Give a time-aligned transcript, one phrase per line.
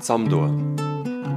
[0.00, 0.50] Zamdor,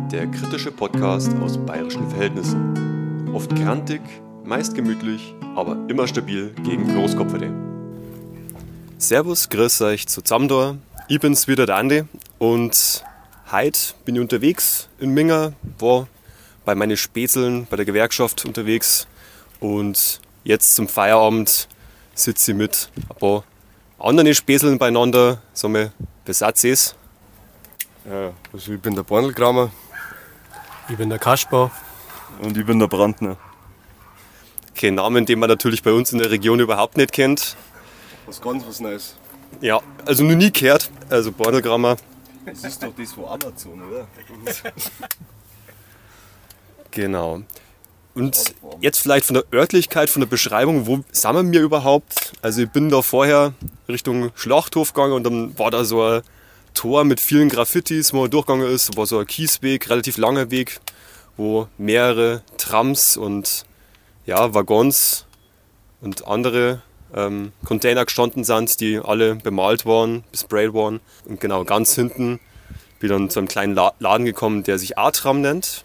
[0.10, 3.30] der kritische Podcast aus bayerischen Verhältnissen.
[3.34, 4.02] Oft grantig,
[4.46, 7.52] meist gemütlich, aber immer stabil gegen Großkopferde.
[8.98, 10.78] Servus, grüß euch zu Zamdor.
[11.10, 12.04] Ich bin's wieder der Andi
[12.40, 13.04] und
[13.52, 16.08] heute bin ich unterwegs in Minga, war
[16.64, 19.08] bei meinen Spätzeln bei der Gewerkschaft unterwegs
[19.60, 21.68] und jetzt zum Feierabend
[22.16, 23.44] sitze ich mit ein paar
[24.00, 25.92] anderen Spätzeln beieinander, sagen wir
[26.24, 26.96] Besatzes.
[28.06, 29.72] Ja, also ich bin der Bornelkramer.
[30.90, 31.72] Ich bin der Kasper.
[32.42, 33.38] Und ich bin der Brandner.
[34.76, 37.56] Kein Namen, den man natürlich bei uns in der Region überhaupt nicht kennt.
[38.26, 39.16] Was ganz was Neues.
[39.62, 40.90] Ja, also noch nie gehört.
[41.10, 41.96] Also Bordelgrammer.
[42.46, 44.08] Das ist doch das von Amazon, oder?
[46.92, 47.42] Genau.
[48.14, 52.34] Und jetzt vielleicht von der Örtlichkeit, von der Beschreibung, wo sind wir überhaupt?
[52.44, 53.54] Also ich bin da vorher
[53.90, 56.22] Richtung Schlachthof gegangen und dann war da so ein
[56.74, 58.96] Tor mit vielen Graffitis, wo man durchgegangen ist.
[58.98, 60.80] War so ein Kiesweg, relativ langer Weg,
[61.38, 63.66] wo mehrere Trams und
[64.26, 65.26] ja, Waggons
[66.02, 66.82] und andere
[67.16, 71.00] ähm, Container gestanden sind, die alle bemalt waren, besprayt waren.
[71.26, 72.40] Und genau, ganz hinten
[73.00, 75.84] bin dann zu einem kleinen La Laden gekommen, der sich Atram nennt.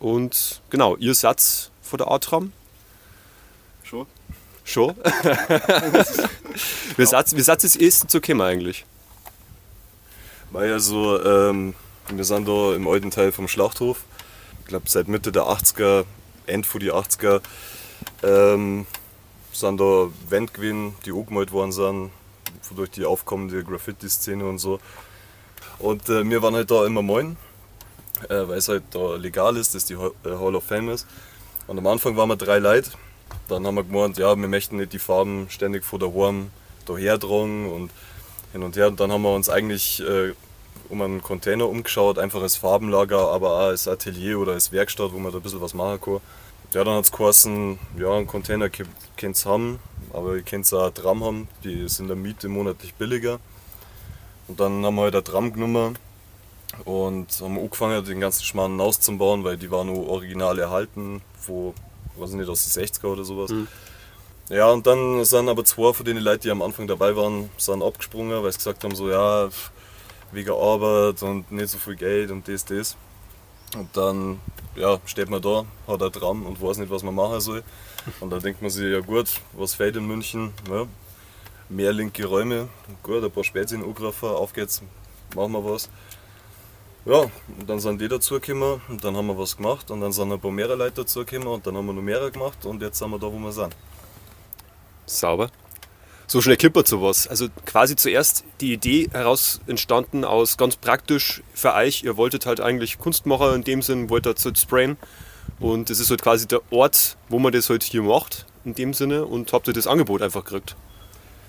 [0.00, 2.52] Und genau, ihr Satz vor der Atram?
[3.84, 4.06] Schon?
[4.64, 4.94] Schon?
[6.96, 8.84] wie Satz, wie Satz ist es zu kommen eigentlich?
[10.52, 11.74] Weil also, ähm,
[12.14, 14.04] wir sind da im alten Teil vom Schlachthof.
[14.60, 16.04] Ich glaube, seit Mitte der 80er,
[16.46, 17.40] End von die 80er,
[18.22, 18.86] ähm,
[19.52, 22.10] sind da Wände gewesen, die angemalt worden sind,
[22.76, 24.78] durch die aufkommende Graffiti-Szene und so.
[25.78, 27.38] Und äh, wir waren halt da immer malen,
[28.28, 31.06] äh, weil es halt da legal ist, dass die Hall äh, Hall of Fame ist.
[31.66, 32.90] Und am Anfang waren wir drei Leute.
[33.48, 36.50] Dann haben wir gemeint, ja, wir möchten nicht die Farben ständig vor der Warm
[36.84, 37.90] daher und
[38.52, 38.88] hin und her.
[38.88, 40.32] Und dann haben wir uns eigentlich äh,
[40.92, 45.18] um einen Container umgeschaut, einfach als Farbenlager, aber auch als Atelier oder als Werkstatt, wo
[45.18, 46.20] man da ein bisschen was machen kann.
[46.74, 49.78] Ja, dann hat es geheißen, ja, einen Container könnt ihr haben,
[50.12, 53.40] aber ihr könnt auch ein Tram haben, die sind der Miete monatlich billiger.
[54.48, 55.98] Und dann haben wir halt ein Tram genommen
[56.84, 61.72] und haben angefangen, den ganzen Schmarrn auszubauen, weil die waren nur original erhalten, wo,
[62.16, 63.50] weiß ich nicht, aus den 60er oder sowas.
[63.50, 63.66] Mhm.
[64.50, 67.82] Ja, und dann sind aber zwei von den Leuten, die am Anfang dabei waren, sind
[67.82, 69.48] abgesprungen, weil sie gesagt haben, so, ja,
[70.32, 72.96] wegen Arbeit und nicht so viel Geld und das, das.
[73.76, 74.40] Und dann
[74.76, 77.62] ja, steht man da, hat ein Tram und weiß nicht, was man machen soll.
[78.20, 80.52] Und dann denkt man sich, ja gut, was fehlt in München?
[80.68, 80.86] Ja,
[81.68, 82.68] mehr linke Räume,
[83.02, 84.82] gut, ein paar Spätzchen angegriffen, auf geht's,
[85.34, 85.88] machen wir was.
[87.04, 87.22] Ja,
[87.58, 90.40] und dann sind die dazugekommen und dann haben wir was gemacht und dann sind ein
[90.40, 93.18] paar mehrere Leute dazugekommen und dann haben wir noch mehrere gemacht und jetzt sind wir
[93.18, 93.74] da, wo wir sind.
[95.06, 95.50] Sauber.
[96.32, 97.28] So schnell klippert sowas.
[97.28, 102.04] Also quasi zuerst die Idee heraus entstanden aus ganz praktisch für euch.
[102.04, 104.96] Ihr wolltet halt eigentlich Kunstmacher in dem Sinn, wolltet halt sprayen.
[105.60, 108.94] Und das ist halt quasi der Ort, wo man das halt hier macht, in dem
[108.94, 109.26] Sinne.
[109.26, 110.74] Und habt ihr das Angebot einfach gekriegt.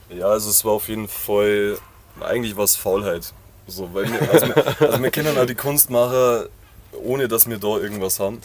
[0.09, 1.77] Ja, also es war auf jeden Fall
[2.19, 3.33] eigentlich was Faulheit.
[3.67, 6.49] So, weil wir, also, wir, also wir kennen auch die Kunstmacher,
[6.91, 8.41] ohne dass wir da irgendwas haben.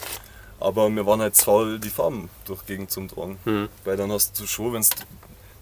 [0.61, 3.37] Aber wir waren halt faul, die Farben durch Gegend zum Tragen.
[3.43, 3.67] Mhm.
[3.83, 4.85] Weil dann hast du schon, wenn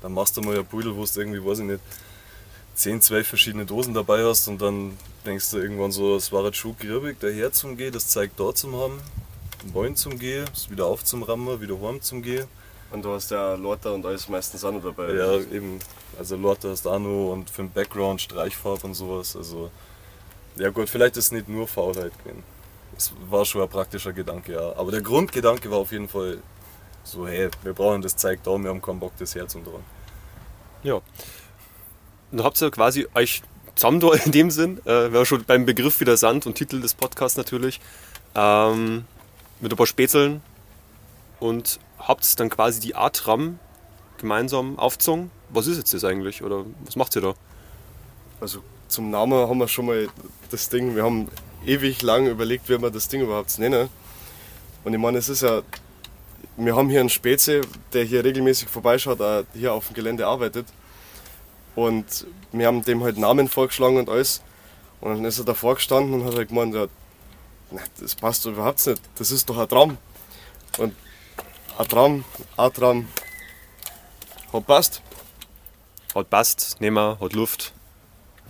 [0.02, 1.82] dann machst du mal ein Pudel, wo du irgendwie, weiß ich nicht,
[2.76, 6.58] 10, 12 verschiedene Dosen dabei hast und dann denkst du irgendwann so, es war jetzt
[6.58, 9.02] schon griebig, daher zum Gehen, das zeigt da zum haben,
[9.74, 12.48] Moin zum Gehen, wieder auf zum Rammen, wieder heim zum Gehen.
[12.92, 15.14] Und du hast ja Lorter und alles meistens auch noch dabei.
[15.14, 15.80] Ja, eben.
[16.18, 19.36] Also Lorte hast du auch noch und für den Background Streichfarbe und sowas.
[19.36, 19.70] Also,
[20.56, 22.44] ja gut, vielleicht ist es nicht nur Faulheit gewesen.
[22.96, 24.76] Es war schon ein praktischer Gedanke, ja.
[24.78, 26.38] Aber der Grundgedanke war auf jeden Fall
[27.08, 29.84] so, hey, wir brauchen das Zeug da, wir haben keinen Bock, das herzudrehen.
[30.84, 31.02] Ja.
[32.32, 33.42] Dann habt ihr quasi euch
[33.76, 36.94] zusammen da in dem Sinn, äh, wir schon beim Begriff wieder Sand und Titel des
[36.94, 37.80] Podcasts natürlich,
[38.36, 39.06] ähm,
[39.62, 40.42] mit ein paar Spätzeln
[41.40, 43.60] und habt dann quasi die Atram
[44.18, 45.32] gemeinsam aufgezogen.
[45.50, 47.34] Was ist jetzt das eigentlich oder was macht ihr da?
[48.42, 50.10] Also zum Namen haben wir schon mal
[50.52, 51.30] das Ding, wir haben
[51.66, 53.90] ewig lang überlegt, wie wir das Ding überhaupt nennen.
[54.84, 55.62] Und ich meine, es ist ja,
[56.58, 57.62] wir haben hier einen Spezi,
[57.94, 60.68] der hier regelmäßig vorbeischaut, auch hier auf dem Gelände arbeitet.
[61.76, 64.42] Und wir haben dem halt Namen vorgeschlagen und alles.
[65.00, 66.88] Und dann ist er davor gestanden und hat halt gemeint, ja,
[68.00, 69.98] das passt doch überhaupt nicht, das ist doch ein Traum.
[70.80, 70.96] Und
[71.78, 72.26] ein Traum,
[72.58, 73.08] ein Traum,
[74.52, 75.02] hat passt.
[76.16, 77.74] Hat passt, nehmen wir, hat Luft.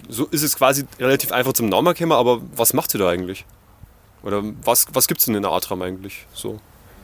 [0.08, 3.46] So ist es quasi relativ einfach zum Namen gekommen, aber was macht ihr da eigentlich?
[4.24, 6.26] Oder was, was gibt es denn in der Atram eigentlich?
[6.34, 6.62] So.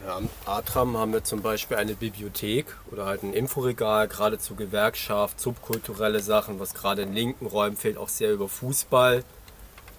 [0.07, 5.39] Am Atram haben wir zum Beispiel eine Bibliothek oder halt ein Inforegal, gerade zur Gewerkschaft,
[5.39, 9.23] subkulturelle Sachen, was gerade in linken Räumen fehlt, auch sehr über Fußball.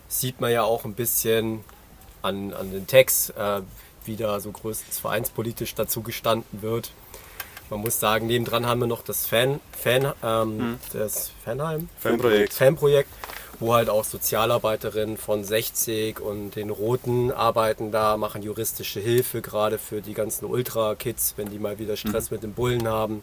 [0.09, 1.65] sieht man ja auch ein bisschen
[2.23, 3.63] an, an den Text, äh,
[4.05, 6.91] wie da so größtenteils vereinspolitisch dazu gestanden wird.
[7.71, 10.79] Man muss sagen, nebendran haben wir noch das Fan, Fan ähm, Mhm.
[10.93, 12.53] das Fanheim, Fanprojekt.
[12.53, 13.11] Fanprojekt,
[13.61, 19.79] wo halt auch Sozialarbeiterinnen von 60 und den Roten arbeiten da, machen juristische Hilfe, gerade
[19.79, 23.23] für die ganzen Ultra-Kids, wenn die mal wieder Stress mit den Bullen haben,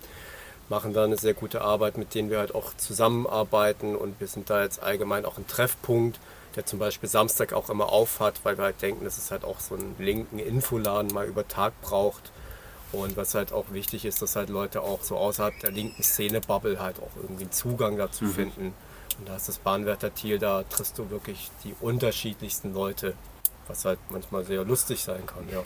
[0.69, 4.49] machen da eine sehr gute Arbeit, mit denen wir halt auch zusammenarbeiten und wir sind
[4.49, 6.19] da jetzt allgemein auch ein Treffpunkt,
[6.55, 9.43] der zum Beispiel Samstag auch immer auf hat, weil wir halt denken, dass es halt
[9.43, 12.31] auch so einen linken Infoladen mal über Tag braucht.
[12.91, 16.81] Und was halt auch wichtig ist, dass halt Leute auch so außerhalb der linken Szene-Bubble
[16.81, 18.73] halt auch irgendwie einen Zugang dazu finden.
[19.19, 23.13] Und da ist das Bahnwärter Thiel, da triffst du wirklich die unterschiedlichsten Leute,
[23.67, 25.47] was halt manchmal sehr lustig sein kann.
[25.51, 25.61] Ja.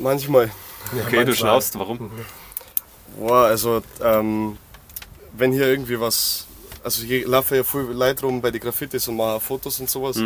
[0.00, 0.50] Manchmal.
[0.86, 1.34] Okay, du manchmal.
[1.34, 2.10] schnaufst, warum?
[3.18, 4.56] Boah, also ähm,
[5.32, 6.46] wenn hier irgendwie was,
[6.82, 10.20] also hier laufen ja viel Leute rum bei den Graffitis und machen Fotos und sowas.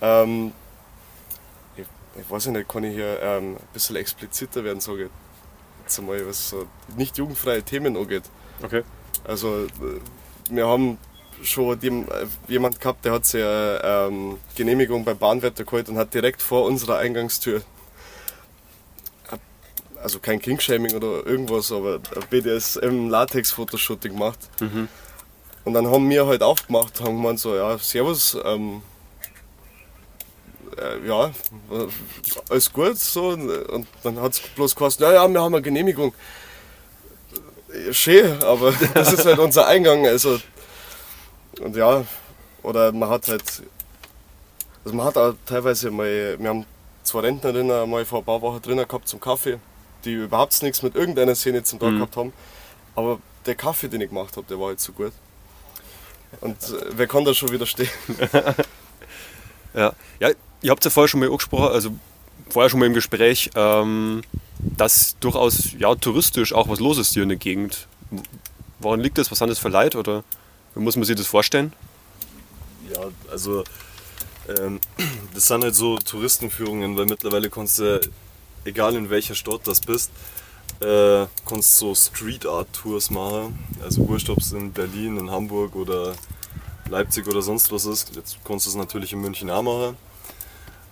[0.00, 0.52] Ähm,
[1.76, 1.86] ich,
[2.20, 5.10] ich weiß nicht, kann ich hier ähm, ein bisschen expliziter werden, sage ich
[5.82, 6.66] jetzt einmal, was so
[6.96, 8.24] nicht jugendfreie Themen angeht.
[8.62, 8.82] Okay.
[9.24, 9.68] Also äh,
[10.50, 10.98] wir haben
[11.42, 15.98] schon dem, äh, jemand gehabt, der hat sich eine ähm, Genehmigung beim Bahnwärter geholt und
[15.98, 17.62] hat direkt vor unserer Eingangstür
[20.04, 24.38] also kein Kingshaming oder irgendwas, aber ein BDSM Latex Fotoshooting gemacht.
[25.64, 28.82] Und dann haben wir halt aufgemacht, haben gemeint so, ja, servus, ähm,
[30.76, 31.86] äh, ja, äh,
[32.50, 33.28] alles gut, so.
[33.28, 36.12] Und dann hat es bloß geheißen, ja, ja, wir haben eine Genehmigung.
[37.90, 40.38] Schön, aber das ist halt unser Eingang, also.
[41.60, 42.04] Und ja,
[42.62, 43.62] oder man hat halt,
[44.84, 46.66] also man hat auch teilweise mal, wir haben
[47.02, 49.58] zwei Rentnerinnen mal vor ein paar Wochen drinnen gehabt zum Kaffee,
[50.04, 52.32] die überhaupt nichts mit irgendeiner Szene zum Tag gehabt haben.
[52.94, 55.12] Aber der Kaffee, den ich gemacht habe, der war halt so gut.
[56.40, 57.90] Und äh, wer kann da schon widerstehen?
[59.74, 59.92] Ja.
[60.20, 60.30] ja,
[60.62, 61.90] ihr habt ja vorher schon mal angesprochen, also
[62.48, 64.22] vorher schon mal im Gespräch, ähm,
[64.60, 67.88] dass durchaus ja, touristisch auch was los ist hier in der Gegend.
[68.78, 69.30] Woran liegt das?
[69.32, 69.96] Was sind das für Leid?
[69.96, 70.22] Oder
[70.74, 71.72] wie muss man sich das vorstellen?
[72.92, 73.64] Ja, also
[74.48, 74.80] ähm,
[75.34, 78.00] das sind halt so Touristenführungen, weil mittlerweile kannst du,
[78.64, 80.10] egal in welcher Stadt das bist,
[80.80, 83.58] äh, kannst so Street Art Tours machen.
[83.82, 84.06] Also
[84.38, 86.14] es in Berlin, in Hamburg oder
[86.88, 88.14] Leipzig oder sonst was ist.
[88.14, 89.96] Jetzt kannst du es natürlich in München auch machen.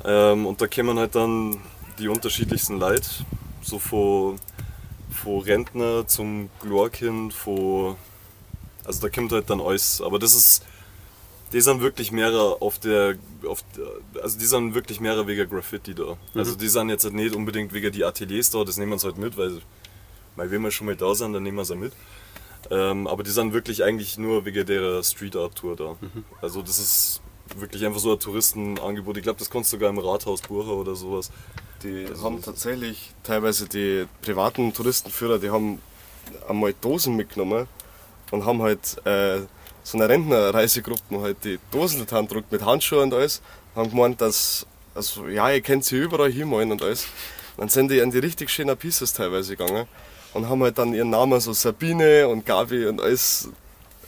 [0.05, 1.61] Ähm, und da kommen halt dann
[1.99, 3.09] die unterschiedlichsten Leute,
[3.63, 4.39] so von
[5.47, 7.97] Rentner zum Glorkind, von
[8.85, 10.01] also da kommt halt dann alles.
[10.01, 10.63] Aber das ist
[11.53, 15.95] die sind wirklich mehrere auf der, auf der also die sind wirklich mehrere wegen Graffiti
[15.95, 16.17] da.
[16.35, 19.05] Also die sind jetzt halt nicht unbedingt wegen die Ateliers da, das nehmen wir uns
[19.05, 19.61] halt mit, weil,
[20.37, 21.93] weil wenn wir schon mal da sind, dann nehmen wir sie mit.
[22.71, 25.97] Ähm, aber die sind wirklich eigentlich nur wegen der Street Art Tour da.
[26.41, 27.21] Also das ist
[27.57, 29.19] wirklich einfach so ein Touristenangebot.
[29.19, 31.31] Ich glaube, das kannst du sogar im Rathaus buchen oder sowas.
[31.83, 35.81] Die haben tatsächlich teilweise die privaten Touristenführer, die haben
[36.49, 37.67] einmal Dosen mitgenommen
[38.33, 39.41] und haben halt äh,
[39.85, 43.41] so eine Rentnerreisegruppe halt die Dosen in die Hand gedrückt mit Handschuhen und alles.
[43.77, 47.07] Haben gemeint, dass, also ja, ihr könnt sie überall hinmalen und alles.
[47.57, 49.87] Dann sind die an die richtig schönen Pieces teilweise gegangen
[50.35, 53.49] und haben halt dann ihren Namen so Sabine und Gabi und alles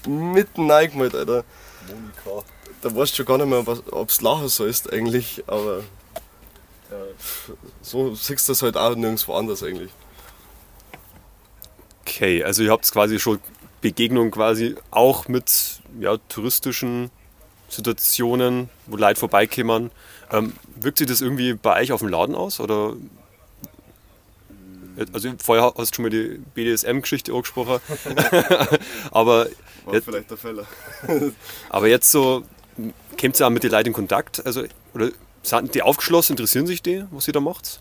[0.06, 1.44] mitten reingemalt, Alter.
[1.86, 2.46] Monika.
[2.82, 5.78] Da weißt du schon gar nicht mehr, ob es Lachen so ist eigentlich, aber
[6.90, 6.96] ja,
[7.80, 9.90] so siehst du das halt auch nirgendwo anders eigentlich.
[12.02, 13.40] Okay, also ihr habt quasi schon
[13.84, 17.10] Begegnungen quasi auch mit ja, touristischen
[17.68, 19.90] Situationen, wo Leute vorbeikommen.
[20.32, 22.60] Ähm, wirkt sich das irgendwie bei euch auf dem Laden aus?
[22.60, 22.94] Oder
[25.12, 27.80] also vorher hast du schon mal die BDSM-Geschichte angesprochen.
[29.10, 29.48] aber,
[29.84, 30.66] War jetzt, vielleicht der Fehler.
[31.68, 32.42] aber jetzt so,
[33.20, 34.46] kommt ihr auch mit den Leuten in Kontakt?
[34.46, 34.64] Also,
[34.94, 35.10] oder
[35.42, 37.80] sind die aufgeschlossen, interessieren sich die, was ihr da macht?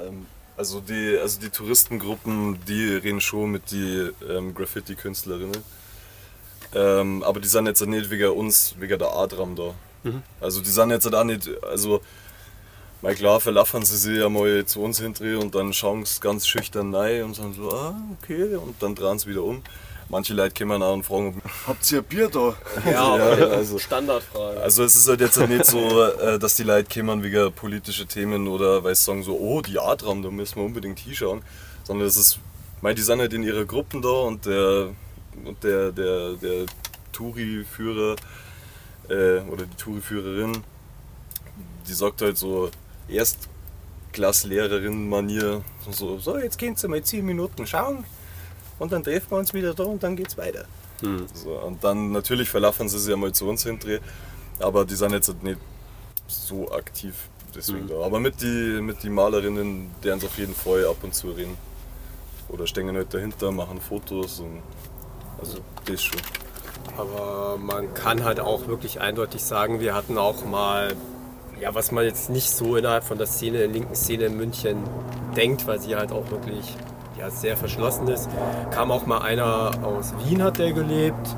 [0.00, 0.26] Ähm,
[0.58, 5.62] also die, also die Touristengruppen, die reden schon mit die ähm, Graffiti-Künstlerinnen.
[6.74, 9.74] Ähm, aber die sind jetzt nicht wegen uns, wegen der Adram da.
[10.40, 12.00] Also die sind jetzt auch nicht, also
[13.02, 16.46] mal klar verlaffen sie sich ja mal zu uns hindrehen und dann schauen sie ganz
[16.46, 19.62] schüchtern rein und sagen so, ah, okay, und dann drehen sie wieder um.
[20.10, 22.54] Manche Leute kommen auch und fragen, Habt ihr Bier da?
[22.90, 24.58] Ja, aber also- Standardfrage.
[24.60, 28.48] Also es ist halt jetzt nicht so, äh, dass die Leute kommen wegen politische Themen
[28.48, 31.42] oder weil sie sagen so, oh, die Adram, da müssen wir unbedingt hinschauen.
[31.84, 32.38] Sondern es ist,
[32.80, 34.94] mein, die sind halt in ihre Gruppen da und der,
[35.44, 36.64] und der, der, der
[37.12, 38.16] Touri-Führer
[39.10, 40.64] äh, oder die Touri-Führerin,
[41.86, 42.70] die sagt halt so,
[43.08, 48.04] Erstklasslehrerin-Manier, so, so, jetzt gehen Sie mal 10 Minuten schauen
[48.78, 50.64] und dann treffen wir uns wieder da und dann geht's weiter.
[51.34, 54.00] So, und dann natürlich verlaufen sie sich einmal zu uns hindrehen.
[54.58, 55.58] Aber die sind jetzt nicht
[56.26, 57.14] so aktiv
[57.54, 57.88] deswegen mhm.
[57.88, 58.00] da.
[58.02, 61.56] Aber mit die, mit die Malerinnen, deren es auf jeden Fall ab und zu reden.
[62.48, 64.62] Oder stehen halt dahinter, machen Fotos und
[65.38, 66.20] also das schon.
[66.96, 70.96] Aber man kann halt auch wirklich eindeutig sagen, wir hatten auch mal,
[71.60, 74.82] ja, was man jetzt nicht so innerhalb von der Szene, der linken Szene in München
[75.36, 76.74] denkt, weil sie halt auch wirklich
[77.18, 78.28] ja, sehr verschlossen ist.
[78.70, 81.36] Kam auch mal einer aus Wien, hat der gelebt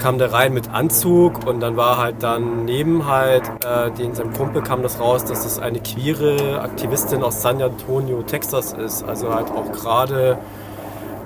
[0.00, 4.32] kam der rein mit Anzug und dann war halt dann neben halt, äh, den seinem
[4.32, 9.02] Kumpel kam das raus, dass das eine queere Aktivistin aus San Antonio, Texas ist.
[9.04, 10.38] Also halt auch gerade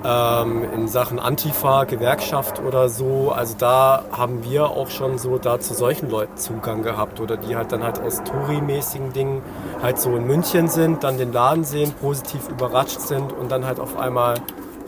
[0.05, 3.31] ähm, in Sachen Antifa, Gewerkschaft oder so.
[3.31, 7.55] Also da haben wir auch schon so da zu solchen Leuten Zugang gehabt oder die
[7.55, 9.41] halt dann halt aus Touri-mäßigen Dingen
[9.81, 13.79] halt so in München sind, dann den Laden sehen, positiv überrascht sind und dann halt
[13.79, 14.35] auf einmal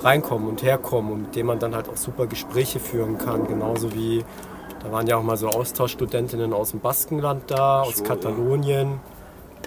[0.02, 3.48] reinkommen und herkommen und mit dem man dann halt auch super Gespräche führen kann.
[3.48, 4.24] Genauso wie,
[4.84, 9.00] da waren ja auch mal so Austauschstudentinnen aus dem Baskenland da, aus Katalonien.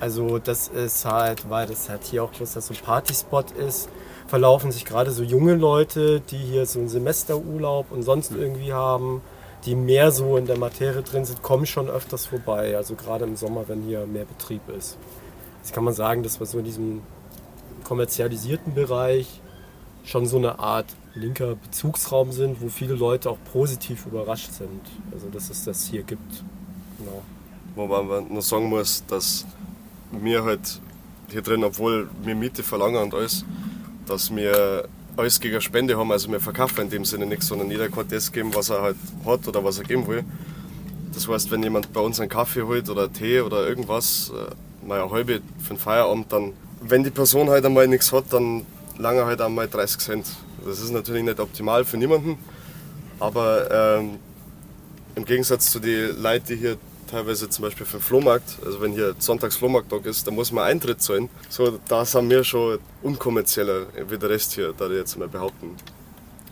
[0.01, 3.89] Also das ist halt, weil das halt hier auch bloß so ein Partyspot ist,
[4.31, 9.23] verlaufen sich gerade so junge Leute, die hier so einen Semesterurlaub und sonst irgendwie haben,
[9.67, 12.77] die mehr so in der Materie drin sind, kommen schon öfters vorbei.
[12.77, 14.97] Also gerade im Sommer, wenn hier mehr Betrieb ist.
[15.59, 17.03] Jetzt kann man sagen, dass wir so in diesem
[17.83, 19.41] kommerzialisierten Bereich
[20.05, 24.81] schon so eine Art linker Bezugsraum sind, wo viele Leute auch positiv überrascht sind.
[25.13, 26.45] Also dass es das hier gibt.
[26.99, 27.23] Genau.
[27.75, 29.45] Wobei man nur sagen muss, dass
[30.13, 30.81] wir halt
[31.31, 33.45] hier drin, obwohl wir Miete verlangen und alles,
[34.11, 36.11] dass wir alles gegen Spende haben.
[36.13, 38.97] Also wir verkaufen in dem Sinne nichts, sondern jeder kann das geben, was er halt
[39.25, 40.25] hat oder was er geben will.
[41.15, 45.01] Das heißt, wenn jemand bei uns einen Kaffee holt oder Tee oder irgendwas, äh, mal
[45.01, 48.65] eine halbe für den Feierabend, dann, wenn die Person halt einmal nichts hat, dann
[48.99, 50.27] lange halt einmal 30 Cent.
[50.65, 52.39] Das ist natürlich nicht optimal für niemanden,
[53.19, 54.19] aber ähm,
[55.15, 56.77] im Gegensatz zu den Leuten, die hier
[57.11, 60.65] teilweise zum Beispiel für den Flohmarkt, also wenn hier Sonntags Flohmarkttag ist, da muss man
[60.65, 61.29] Eintritt zahlen.
[61.49, 65.77] So, da sind wir schon unkommerzieller wie der Rest hier, da ich jetzt mal behaupten.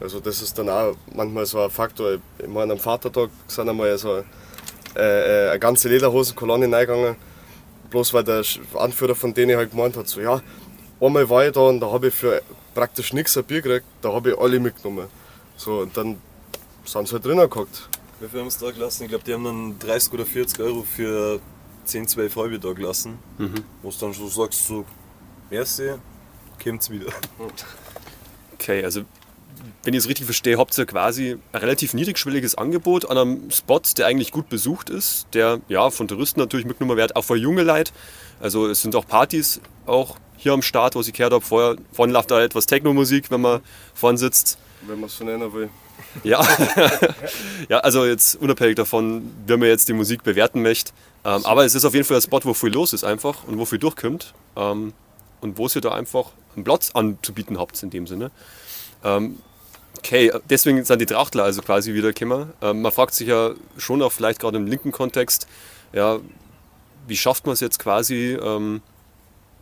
[0.00, 2.18] Also das ist dann auch manchmal so ein Faktor.
[2.38, 4.22] Ich meine, am Vatertag sind einmal so
[4.96, 7.16] äh, äh eine ganze Lederhosenkolonne reingegangen,
[7.90, 8.42] bloß weil der
[8.76, 10.40] Anführer von denen halt gemeint hat, so ja,
[11.00, 12.42] einmal war ich da und da habe ich für
[12.74, 15.06] praktisch nichts ein Bier gekriegt, da habe ich alle mitgenommen.
[15.56, 16.16] So, und dann
[16.84, 17.87] sind sie halt drinnen gehockt.
[18.20, 19.04] Wie viel haben sie da gelassen?
[19.04, 21.40] Ich glaube, die haben dann 30 oder 40 Euro für
[21.84, 23.18] 10, 12 halbe da gelassen.
[23.38, 23.54] Mhm.
[23.82, 24.84] Wo du dann schon sagst, so,
[25.50, 25.92] merci,
[26.62, 27.12] kommt's wieder.
[28.54, 29.02] Okay, also
[29.84, 33.80] wenn ich es richtig verstehe, habt ihr quasi ein relativ niedrigschwelliges Angebot an einem Spot,
[33.96, 37.62] der eigentlich gut besucht ist, der ja von Touristen natürlich mitgenommen wird, auch für junge
[37.62, 37.92] Leute.
[38.40, 41.44] Also es sind auch Partys auch hier am Start, wo ich gehört habe.
[41.44, 43.60] Vorher, vorhin läuft da etwas Techno-Musik, wenn man
[43.94, 44.58] vorn sitzt.
[44.86, 45.70] Wenn man es so nennen will.
[46.24, 46.46] Ja.
[47.68, 50.92] ja, also jetzt unabhängig davon, wie man jetzt die Musik bewerten möchte.
[51.24, 53.58] Ähm, aber es ist auf jeden Fall ein Spot, wo viel los ist einfach und
[53.58, 54.34] wo viel durchkommt.
[54.56, 54.92] Ähm,
[55.40, 58.30] und wo ihr da einfach einen Platz anzubieten habt in dem Sinne.
[59.04, 59.38] Ähm,
[59.98, 62.52] okay, deswegen sind die Trachtler also quasi wieder gekommen.
[62.62, 65.46] Ähm, man fragt sich ja schon auch vielleicht gerade im linken Kontext,
[65.92, 66.18] ja,
[67.06, 68.82] wie schafft man es jetzt quasi, ähm,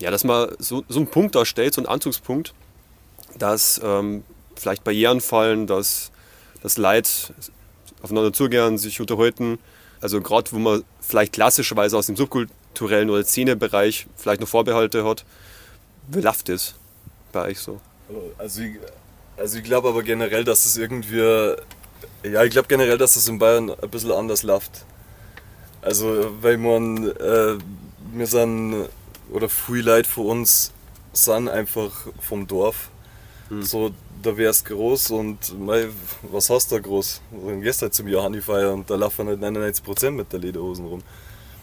[0.00, 2.54] ja, dass man so, so einen Punkt darstellt, so einen Anzugspunkt,
[3.38, 4.24] dass ähm,
[4.56, 6.10] vielleicht Barrieren fallen, dass
[6.66, 7.32] das Leid
[8.02, 9.58] aufeinander zugehen, sich unterhalten.
[10.00, 15.24] Also gerade wo man vielleicht klassischerweise aus dem subkulturellen oder Szenebereich vielleicht noch Vorbehalte hat,
[16.08, 16.74] wie läuft das
[17.30, 17.80] bei euch so?
[18.36, 18.78] Also ich,
[19.36, 21.54] also ich glaube aber generell, dass es irgendwie,
[22.24, 24.84] ja ich glaube generell, dass es in Bayern ein bisschen anders läuft.
[25.82, 27.58] Also weil man, äh,
[28.12, 28.88] wir sind
[29.30, 30.72] oder viele Leute von uns
[31.12, 32.90] sind einfach vom Dorf.
[33.50, 33.62] Hm.
[33.62, 33.92] So,
[34.22, 35.88] da wär's groß und mei,
[36.22, 37.20] was hast du da groß?
[37.46, 41.02] Dann gehst halt zum Johanni feiern und da laufen halt 99% mit der Lederhosen rum.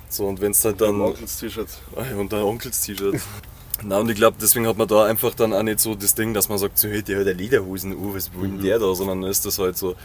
[0.10, 0.95] So, und wenn's halt dann.
[0.95, 1.69] Und Onkels T-Shirt.
[2.17, 3.19] Und dein Onkels T-Shirt.
[3.83, 6.33] Na, und ich glaube, deswegen hat man da einfach dann auch nicht so das Ding,
[6.33, 8.62] dass man sagt, so, hey, der hat Lederhosen, oh, was will denn mhm.
[8.62, 8.93] der da?
[8.93, 9.95] Sondern ist das halt so,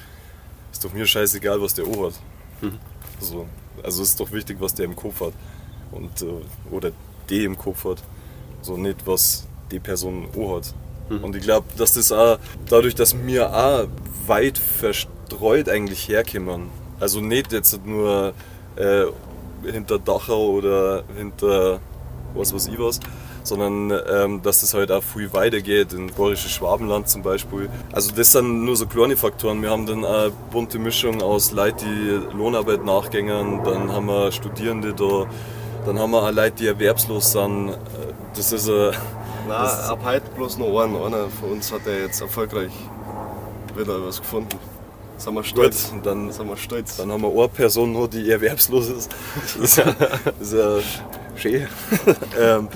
[0.73, 2.15] ist doch mir scheißegal, was der O hat.
[2.63, 2.79] Mhm.
[3.21, 3.47] So,
[3.83, 5.35] also ist doch wichtig, was der im Kopf hat.
[5.93, 6.27] Und, äh,
[6.71, 6.93] oder
[7.29, 8.03] die im Kopf hat.
[8.63, 10.75] So nicht, was die Person auch hat.
[11.09, 11.25] Mhm.
[11.25, 12.39] Und ich glaube, dass das auch
[12.69, 13.87] dadurch, dass wir auch
[14.27, 16.71] weit verstreut eigentlich herkommen.
[17.01, 18.33] Also nicht jetzt nur
[18.77, 19.05] äh,
[19.65, 21.81] hinter Dachau oder hinter
[22.35, 23.01] was weiß ich was,
[23.43, 27.69] sondern ähm, dass das halt auch viel weiter geht, in bayerisches Schwabenland zum Beispiel.
[27.93, 29.63] Also das sind nur so kleine Faktoren.
[29.63, 34.93] Wir haben dann eine bunte Mischung aus Leuten, die Lohnarbeit nachgängen, dann haben wir Studierende
[34.93, 35.27] da,
[35.87, 37.77] dann haben wir auch Leute, die erwerbslos sind.
[38.37, 38.93] Das ist ein.
[39.49, 40.97] Nein, ab heute bloß noch einen.
[40.97, 42.73] Einer von uns hat ja jetzt erfolgreich
[43.75, 44.59] wieder was gefunden.
[45.17, 45.91] Sind wir stolz.
[45.91, 46.97] Gut, dann, Sind wir stolz.
[46.97, 49.11] dann haben wir eine Person noch, die erwerbslos ist.
[49.59, 49.95] Das ist ja,
[50.39, 50.79] das ist ja
[51.37, 51.69] schön.
[52.39, 52.69] ähm,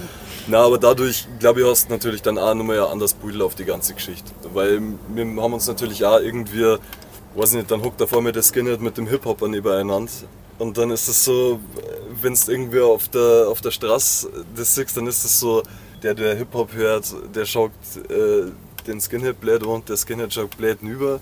[0.48, 3.54] na, aber dadurch, glaube ich, hast du natürlich dann auch nochmal ein anderes Bild auf
[3.54, 4.32] die ganze Geschichte.
[4.52, 4.80] Weil
[5.14, 6.78] wir haben uns natürlich auch irgendwie,
[7.36, 10.10] weiß nicht, dann hockt da vor mir der Skinhead mit dem Hip-Hopper nebeneinander.
[10.58, 11.60] Und dann ist es so,
[12.20, 15.62] wenn es irgendwie auf der, auf der Straße das siehst, dann ist es so,
[16.02, 17.70] der, der Hip-Hop hört, der schaut
[18.08, 18.50] äh,
[18.86, 21.20] den Skinhead blöd und der Skinhead schaut blöd über.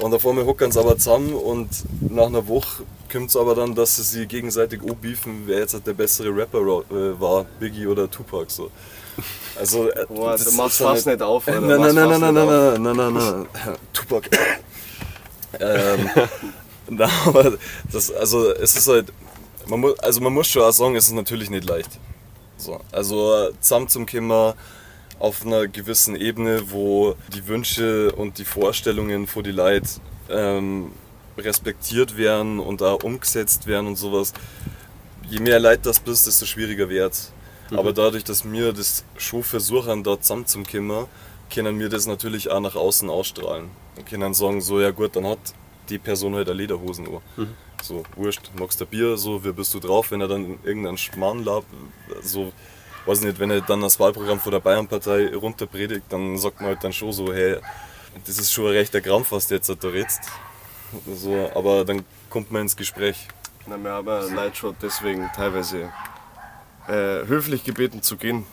[0.00, 1.68] Und auf einmal hocken sie aber zusammen und
[2.00, 5.92] nach einer Woche kommt es aber dann, dass sie sich gegenseitig beefen, wer jetzt der
[5.92, 8.50] bessere Rapper äh, war, Biggie oder Tupac.
[8.50, 8.70] So.
[9.56, 11.60] Also, äh, Boah, das du ist machst dann fast nicht auf, Alter.
[11.78, 13.46] Nein, nein, nein, nein, nein, nein, nein, nein, nein,
[13.92, 14.28] Tupac.
[15.60, 16.10] ähm,
[16.88, 17.52] na, aber
[17.92, 19.12] das, also es ist halt,
[19.68, 21.90] man muss, also man muss schon auch sagen, es ist natürlich nicht leicht.
[22.56, 24.54] So, also zusammen zum Kimmer
[25.18, 29.88] auf einer gewissen Ebene, wo die Wünsche und die Vorstellungen von die Leute
[30.28, 30.92] ähm,
[31.36, 34.32] respektiert werden und auch umgesetzt werden und sowas.
[35.28, 37.32] Je mehr Leid das bist, desto schwieriger wird's.
[37.70, 41.08] Aber dadurch, dass wir das schon versuchen, da zusammen zum Kimmer,
[41.52, 43.70] können wir das natürlich auch nach außen ausstrahlen.
[43.96, 45.38] Und können sagen, so, ja gut, dann hat
[45.88, 47.20] die Person halt eine Lederhosen an.
[47.84, 51.44] So, wurscht, magst du Bier, so, wie bist du drauf, wenn er dann irgendeinen Schmarrn
[51.44, 51.64] lab,
[52.22, 52.50] so,
[53.04, 56.82] weiß nicht, wenn er dann das Wahlprogramm von der Bayernpartei runterpredigt, dann sagt man halt
[56.82, 57.58] dann schon so, hey,
[58.24, 60.22] das ist schon ein rechter Krampf, was du jetzt da redst.
[61.14, 63.28] So, aber dann kommt man ins Gespräch.
[63.66, 65.92] Na, wir haben ja Leute schon deswegen teilweise
[66.88, 68.46] äh, höflich gebeten zu gehen.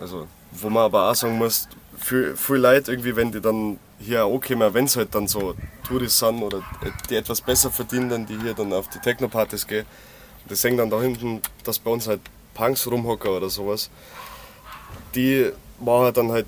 [0.00, 1.68] Also, wo man aber auch sagen muss,
[1.98, 5.54] viel, viel Leute irgendwie, wenn die dann hier auch wenn es halt dann so
[5.86, 6.62] Touris sind oder
[7.08, 9.86] die etwas besser verdienen, dann die hier dann auf die Techno-Partys gehen.
[10.48, 12.20] Die sehen dann da hinten, dass bei uns halt
[12.54, 13.90] Punks rumhocken oder sowas.
[15.14, 16.46] Die machen dann halt,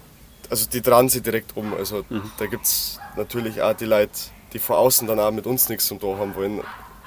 [0.48, 1.74] also die dran sie direkt um.
[1.74, 2.04] Also
[2.38, 4.12] da gibt es natürlich auch die Leute,
[4.52, 6.62] die von außen dann auch mit uns nichts zum tun haben wollen.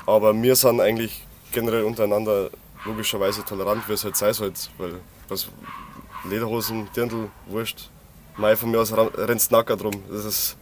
[0.05, 2.51] Aber wir sind eigentlich generell untereinander
[2.85, 4.53] logischerweise tolerant, wie es halt sein soll.
[4.77, 5.47] Weil was,
[6.29, 7.89] Lederhosen, Dirndl, Wurscht.
[8.37, 10.03] Mai von mir aus rennst nackert rum.
[10.09, 10.57] Das ist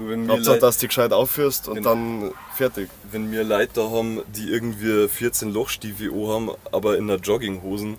[0.00, 2.88] Du, wenn Hauptsache, dass du dich gescheit aufführst und dann fertig.
[3.10, 7.98] wenn wir Leute da haben, die irgendwie 14 Lochstiefel haben, aber in der Jogginghosen,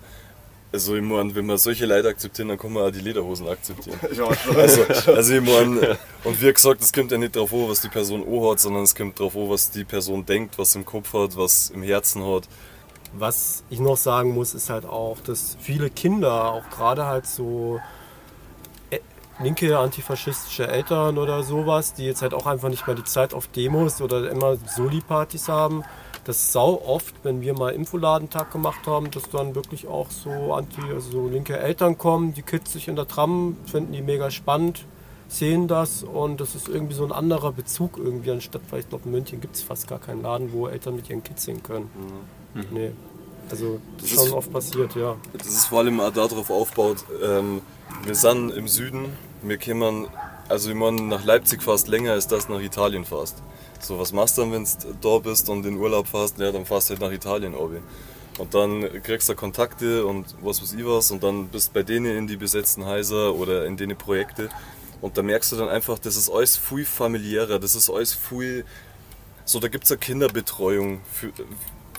[0.72, 4.00] also ich meine, wenn wir solche Leute akzeptieren, dann kann man auch die Lederhosen akzeptieren.
[4.16, 7.82] Ja, Also, also ich meine, und wie gesagt, es kommt ja nicht darauf an, was
[7.82, 10.84] die Person O hat, sondern es kommt darauf an, was die Person denkt, was im
[10.84, 12.48] Kopf hat, was im Herzen hat.
[13.12, 17.78] Was ich noch sagen muss, ist halt auch, dass viele Kinder, auch gerade halt so
[19.42, 23.48] linke antifaschistische Eltern oder sowas, die jetzt halt auch einfach nicht mehr die Zeit auf
[23.48, 25.82] Demos oder immer Soli-Partys haben,
[26.24, 30.80] das sau oft, wenn wir mal Infoladentag gemacht haben, dass dann wirklich auch so anti,
[30.94, 34.84] also so linke Eltern kommen, die Kids sich in der Tram finden die mega spannend,
[35.28, 39.04] sehen das und das ist irgendwie so ein anderer Bezug irgendwie anstatt, weil ich glaube
[39.06, 41.90] in München gibt es fast gar keinen Laden, wo Eltern mit ihren Kids hin können.
[42.70, 42.92] Nee.
[43.50, 45.16] Also das ist Das ist- schon oft passiert, ja.
[45.36, 47.62] Das ist vor allem auch darauf aufgebaut, ähm,
[48.04, 49.06] wir sind im Süden,
[49.42, 50.08] wir kommen,
[50.48, 53.36] also ich meine, nach Leipzig fast länger als das nach Italien fast.
[53.80, 56.38] So, was machst du dann, wenn du da bist und in Urlaub fährst?
[56.38, 57.78] Ja, dann fährst du halt nach Italien, Obi.
[58.38, 61.82] Und dann kriegst du Kontakte und was weiß ich was und dann bist du bei
[61.82, 64.48] denen in die besetzten Häuser oder in denen Projekte.
[65.00, 68.64] Und da merkst du dann einfach, das ist alles viel familiärer, das ist alles viel.
[69.44, 71.32] So, da gibt es ja Kinderbetreuung für,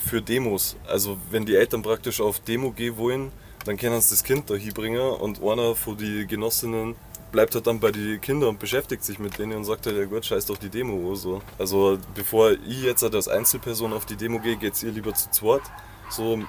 [0.01, 0.77] für Demos.
[0.87, 3.31] Also, wenn die Eltern praktisch auf Demo gehen wollen,
[3.65, 6.95] dann können sie das Kind da hinbringen und einer von den Genossinnen
[7.33, 10.05] bleibt halt dann bei den Kindern und beschäftigt sich mit denen und sagt halt, ja
[10.05, 11.41] gut, scheiß doch die Demo so.
[11.57, 15.29] Also, bevor ich jetzt halt als Einzelperson auf die Demo gehe, geht's ihr lieber zu
[15.31, 15.63] zweit.
[16.09, 16.39] So,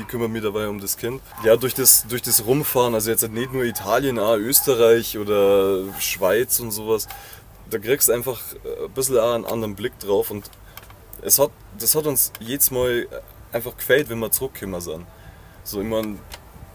[0.00, 1.20] ich kümmere mich dabei um das Kind.
[1.44, 5.84] Ja, durch das, durch das Rumfahren, also jetzt halt nicht nur Italien, auch Österreich oder
[6.00, 7.08] Schweiz und sowas,
[7.68, 10.50] da kriegst du einfach ein bisschen einen anderen Blick drauf und
[11.20, 13.06] es hat, das hat uns jedes Mal
[13.52, 15.04] einfach gefällt, wenn wir zurückgekommen sind.
[15.62, 16.18] So, ich mein,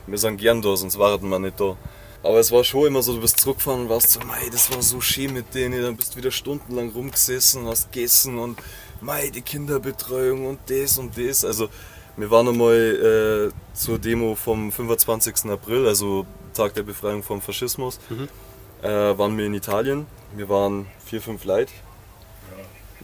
[0.05, 1.75] wir sind gern da, sonst waren wir nicht da.
[2.23, 4.81] Aber es war schon immer so, du bist zurückgefahren und warst so, mei, das war
[4.81, 8.57] so schön mit denen, dann bist du wieder stundenlang rumgesessen, hast gegessen und
[9.01, 11.45] mei, die Kinderbetreuung und das und das.
[11.45, 11.69] Also,
[12.17, 15.51] wir waren einmal äh, zur Demo vom 25.
[15.51, 17.99] April, also Tag der Befreiung vom Faschismus,
[18.81, 20.07] äh, waren wir in Italien.
[20.35, 21.71] Wir waren vier, fünf Leute.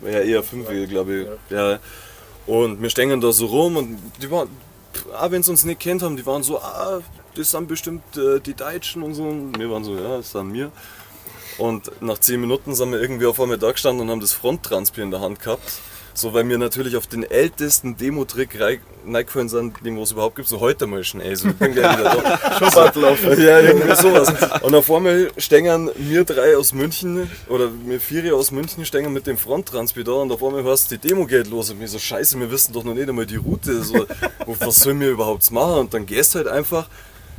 [0.01, 1.51] Ja, eher fünf, glaube ich.
[1.51, 1.79] Ja.
[2.45, 4.49] Und wir stehen da so rum und die waren,
[5.19, 7.01] auch wenn sie uns nicht kennt haben, die waren so, ah,
[7.35, 9.23] das sind bestimmt äh, die Deutschen und so.
[9.23, 10.71] Und wir waren so, ja, das sind wir.
[11.57, 15.03] Und nach zehn Minuten sind wir irgendwie auf einmal da gestanden und haben das Fronttransbier
[15.03, 15.81] in der Hand gehabt
[16.15, 20.59] So, weil mir natürlich auf den ältesten Demo-Trick reingefallen sind, den es überhaupt gibt, so
[20.59, 21.35] heute mal schnell.
[21.35, 22.59] So, ich bin gleich wieder da.
[22.59, 22.71] Schon
[23.39, 24.31] Ja, irgendwie sowas.
[24.61, 29.25] Und auf einmal stehen mir drei aus München oder mir vier aus München stehen mit
[29.25, 32.39] dem Fronttransport und auf einmal hörst du, die Demo geht los und mir so, scheiße,
[32.39, 33.83] wir wissen doch noch nicht einmal die Route.
[33.83, 34.05] So,
[34.45, 35.79] was sollen wir überhaupt machen?
[35.79, 36.89] Und dann gehst du halt einfach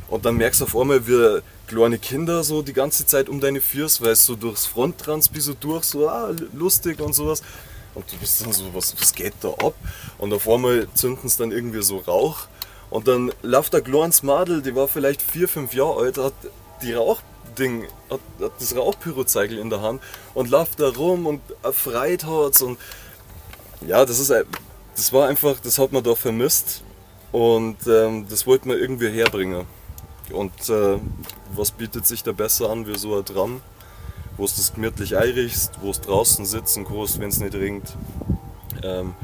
[0.09, 3.61] und dann merkst du auf einmal, wie kleine Kinder so die ganze Zeit um deine
[3.61, 7.41] Füße, weil es so durchs Fronttrans bist du durch, so ah, lustig und sowas.
[7.95, 9.73] Und du bist dann so, was, was geht da ab?
[10.17, 12.47] Und auf einmal zünden es dann irgendwie so Rauch.
[12.89, 16.33] Und dann läuft der kleines Madel, die war vielleicht vier, fünf Jahre alt, hat
[16.81, 20.01] die Rauchding, hat, hat das Rauchpyrozeigel in der Hand
[20.33, 22.77] und läuft da rum und erfreit hat und
[23.87, 24.31] ja, das ist
[24.95, 26.83] das war einfach, das hat man da vermisst
[27.31, 29.65] und ähm, das wollte man irgendwie herbringen.
[30.31, 30.97] Und äh,
[31.53, 33.61] was bietet sich da besser an wie so ein Tram,
[34.37, 37.95] wo es das gemütlich einrichst, wo es draußen sitzen kannst, wenn es nicht regnet.
[38.83, 39.15] Ähm,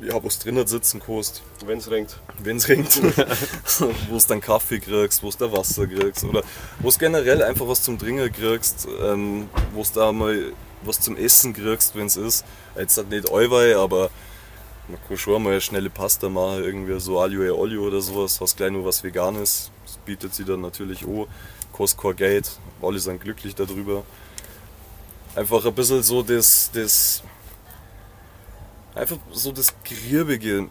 [0.00, 1.42] ja, wo es drinnen sitzen kannst.
[1.64, 2.18] Wenn es regnet.
[2.38, 3.00] Wenn es regnet.
[4.10, 6.24] wo es dann Kaffee kriegst, wo es da Wasser kriegst.
[6.24, 6.42] Oder
[6.80, 11.16] wo es generell einfach was zum Trinken kriegst, ähm, wo es da mal was zum
[11.16, 12.44] Essen kriegst, wenn es ist.
[12.76, 14.10] Jetzt halt nicht Eiwei, aber
[14.88, 18.40] man kann schon mal eine schnelle Pasta machen, irgendwie so Aglio e Olio oder sowas,
[18.40, 19.70] hast gleich nur was Veganes.
[19.84, 21.26] Das bietet sie dann natürlich auch.
[21.76, 24.02] Kein Geld, alle sind glücklich darüber.
[25.34, 27.22] Einfach ein bisschen so das, das
[28.94, 30.68] einfach so das Griebige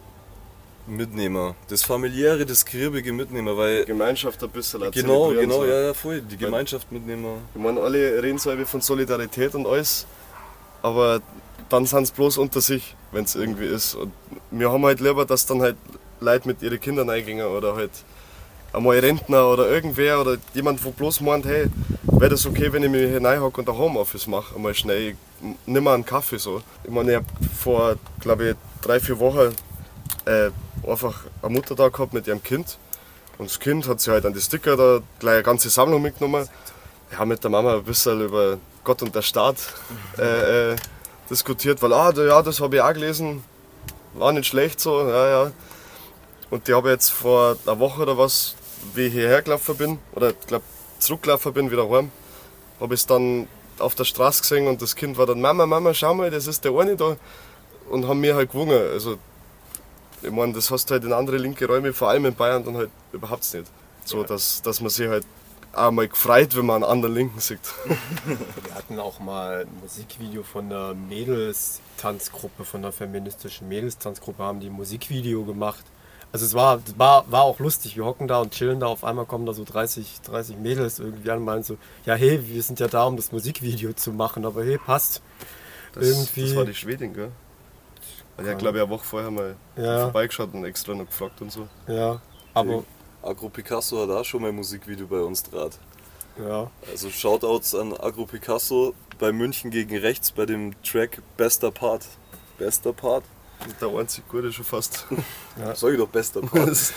[0.86, 1.54] mitnehmen.
[1.68, 3.84] Das familiäre, das Griebige mitnehmen, weil.
[3.84, 6.20] Gemeinschaft ein bisschen Genau, genau, ja, ja, voll.
[6.20, 7.38] Die Gemeinschaft mitnehmen.
[7.54, 10.06] Ich meine, alle reden so von Solidarität und alles,
[10.82, 11.20] aber
[11.68, 13.94] dann sind es bloß unter sich, wenn es irgendwie ist.
[13.94, 14.12] Und
[14.50, 15.76] wir haben halt lieber, dass dann halt
[16.20, 17.90] Leute mit ihren Kindern eingehen oder halt
[18.72, 21.66] einmal Rentner oder irgendwer oder jemand, wo bloß meint, hey,
[22.04, 25.16] wäre das okay, wenn ich mich hier und ein Homeoffice mache, einmal schnell, ich
[25.66, 26.62] nimm mal einen Kaffee so.
[26.84, 27.26] Ich meine, ich habe
[27.58, 29.54] vor, glaube ich, drei, vier Wochen
[30.24, 30.50] äh,
[30.88, 32.78] einfach eine Mutter da gehabt mit ihrem Kind
[33.38, 36.48] und das Kind hat sich halt an die Sticker da gleich eine ganze Sammlung mitgenommen.
[37.10, 39.56] Wir haben mit der Mama ein bisschen über Gott und der Staat
[40.18, 40.76] äh, äh,
[41.30, 43.44] diskutiert, weil, ah, ja, das habe ich auch gelesen,
[44.14, 45.52] war nicht schlecht so, ja, ja.
[46.50, 48.54] Und die habe ich jetzt vor einer Woche oder was,
[48.94, 50.64] wie ich hierher gelaufen bin, oder ich glaube
[50.98, 52.10] zurückgelaufen bin, wieder heim,
[52.80, 55.92] habe ich es dann auf der Straße gesehen und das Kind war dann, Mama, Mama,
[55.92, 57.16] schau mal, das ist der eine da.
[57.90, 58.78] Und haben mir halt gewungen.
[58.92, 59.18] Also,
[60.22, 62.76] ich meine, das hast du halt in andere linke Räume, vor allem in Bayern, dann
[62.76, 63.70] halt überhaupt nicht.
[64.04, 65.24] So, dass, dass man sich halt
[65.72, 67.60] auch mal gefreut, wenn man einen anderen Linken sieht.
[68.24, 74.68] Wir hatten auch mal ein Musikvideo von der Mädels-Tanzgruppe, von der feministischen Mädels-Tanzgruppe, haben die
[74.68, 75.84] ein Musikvideo gemacht.
[76.32, 79.24] Also es war, war, war auch lustig, wir hocken da und chillen da, auf einmal
[79.24, 82.78] kommen da so 30, 30 Mädels irgendwie an und meinen so, ja hey, wir sind
[82.80, 85.22] ja da, um das Musikvideo zu machen, aber hey, passt.
[85.94, 86.42] Das, irgendwie.
[86.42, 87.30] das war die Schwedin, gell?
[88.44, 90.02] Ja, glaube ich, eine Woche vorher mal ja.
[90.02, 91.68] vorbeigeschaut und extra noch gefragt und so.
[91.86, 92.20] Ja,
[92.52, 92.84] aber
[93.22, 95.78] Agro Picasso hat auch schon mal ein Musikvideo bei uns draht.
[96.38, 96.70] Ja.
[96.90, 102.06] Also Shoutouts an Agro Picasso bei München gegen rechts bei dem Track Bester Part.
[102.58, 103.24] Bester Part.
[103.80, 105.06] Der einzig gute schon fast.
[105.58, 105.74] Ja.
[105.74, 106.68] Sag ich doch bester Part.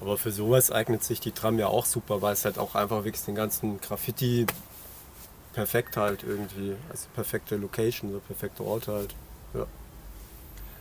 [0.00, 3.04] Aber für sowas eignet sich die Tram ja auch super, weil es halt auch einfach
[3.04, 4.46] wirklich den ganzen Graffiti
[5.52, 6.76] perfekt halt irgendwie.
[6.90, 9.14] Also perfekte Location, so perfekte Orte halt.
[9.54, 9.66] Ja.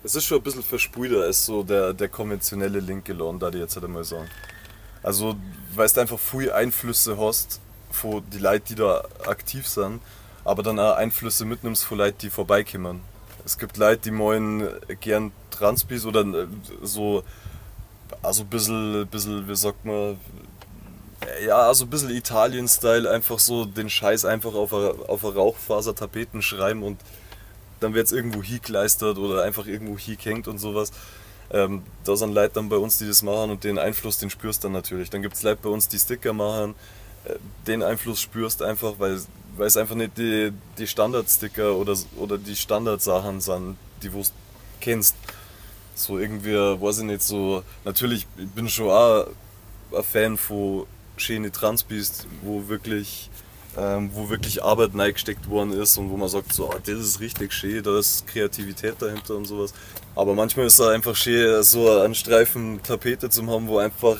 [0.03, 3.59] Es ist schon ein bisschen versprühter als so der, der konventionelle linke Lawn, da die
[3.59, 4.29] jetzt halt einmal sagen.
[5.01, 5.35] Also,
[5.73, 10.01] weil du einfach viel Einflüsse hast von die Leute, die da aktiv sind,
[10.43, 13.01] aber dann auch Einflüsse mitnimmst von Leuten, die vorbeikommen.
[13.45, 14.69] Es gibt Leute, die meinen
[15.01, 16.47] gern Transpis oder äh,
[16.81, 17.23] so,
[18.21, 20.17] also ein bisschen, bisschen, wie sagt man,
[21.45, 26.41] ja, also ein bisschen Italien-Style, einfach so den Scheiß einfach auf eine, auf eine Rauchfasertapeten
[26.41, 26.99] schreiben und
[27.79, 30.91] dann wird es irgendwo hingeleistet oder einfach irgendwo hingehängt und sowas.
[31.51, 34.63] Ähm, da sind Leute dann bei uns, die das machen und den Einfluss, den spürst
[34.63, 35.09] du dann natürlich.
[35.09, 36.75] Dann gibt es Leute bei uns, die Sticker machen,
[37.25, 37.35] äh,
[37.67, 39.21] den Einfluss spürst einfach, weil,
[39.55, 44.21] weil es einfach nicht die, die Standardsticker oder, oder die Standardsachen sind, die du
[44.79, 45.15] kennst.
[45.95, 49.27] So irgendwie, weiß ich nicht, so, natürlich, ich bin schon auch
[49.95, 50.85] ein Fan von
[51.17, 53.29] schönen Transpis, wo wirklich
[53.77, 57.19] ähm, wo wirklich Arbeit reingesteckt worden ist und wo man sagt, so, oh, das ist
[57.19, 59.73] richtig schön, da ist Kreativität dahinter und sowas.
[60.15, 64.17] Aber manchmal ist da einfach schön, so einen Streifen Tapete zu haben, wo einfach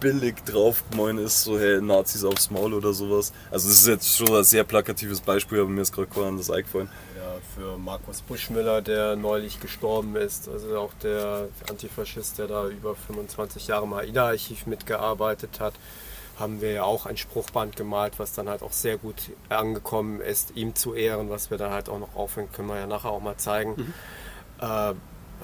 [0.00, 3.32] billig drauf gemein ist, so hey, Nazis aufs Maul oder sowas.
[3.50, 6.50] Also das ist jetzt schon ein sehr plakatives Beispiel, aber mir ist gerade kein anderes
[6.50, 6.88] eingefallen.
[7.16, 12.94] Ja, für Markus Buschmüller, der neulich gestorben ist, also auch der Antifaschist, der da über
[12.94, 15.74] 25 Jahre im AIDA-Archiv mitgearbeitet hat
[16.38, 20.56] haben wir ja auch ein Spruchband gemalt, was dann halt auch sehr gut angekommen ist,
[20.56, 23.20] ihm zu ehren, was wir dann halt auch noch aufhängen, können wir ja nachher auch
[23.20, 23.74] mal zeigen.
[23.76, 23.94] Mhm.
[24.60, 24.94] Äh,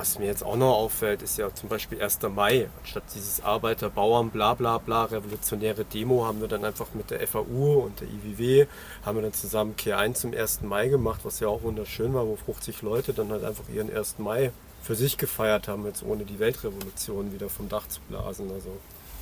[0.00, 2.20] was mir jetzt auch noch auffällt, ist ja zum Beispiel 1.
[2.34, 2.70] Mai.
[2.80, 7.26] Anstatt dieses Arbeiter, Bauern, bla bla bla, revolutionäre Demo, haben wir dann einfach mit der
[7.28, 8.66] FAU und der IWW,
[9.04, 10.62] haben wir dann zusammen Kehr 1 zum 1.
[10.62, 14.18] Mai gemacht, was ja auch wunderschön war, wo 50 Leute dann halt einfach ihren 1.
[14.20, 18.50] Mai für sich gefeiert haben, jetzt ohne die Weltrevolution wieder vom Dach zu blasen.
[18.50, 18.70] Also.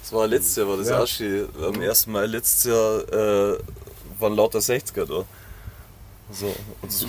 [0.00, 1.04] Das war letztes Jahr, war das ja.
[1.08, 1.48] schön.
[1.60, 2.06] Am 1.
[2.06, 3.58] Mai letztes Jahr äh,
[4.20, 5.24] waren lauter 60er da.
[6.30, 7.06] So, und, so,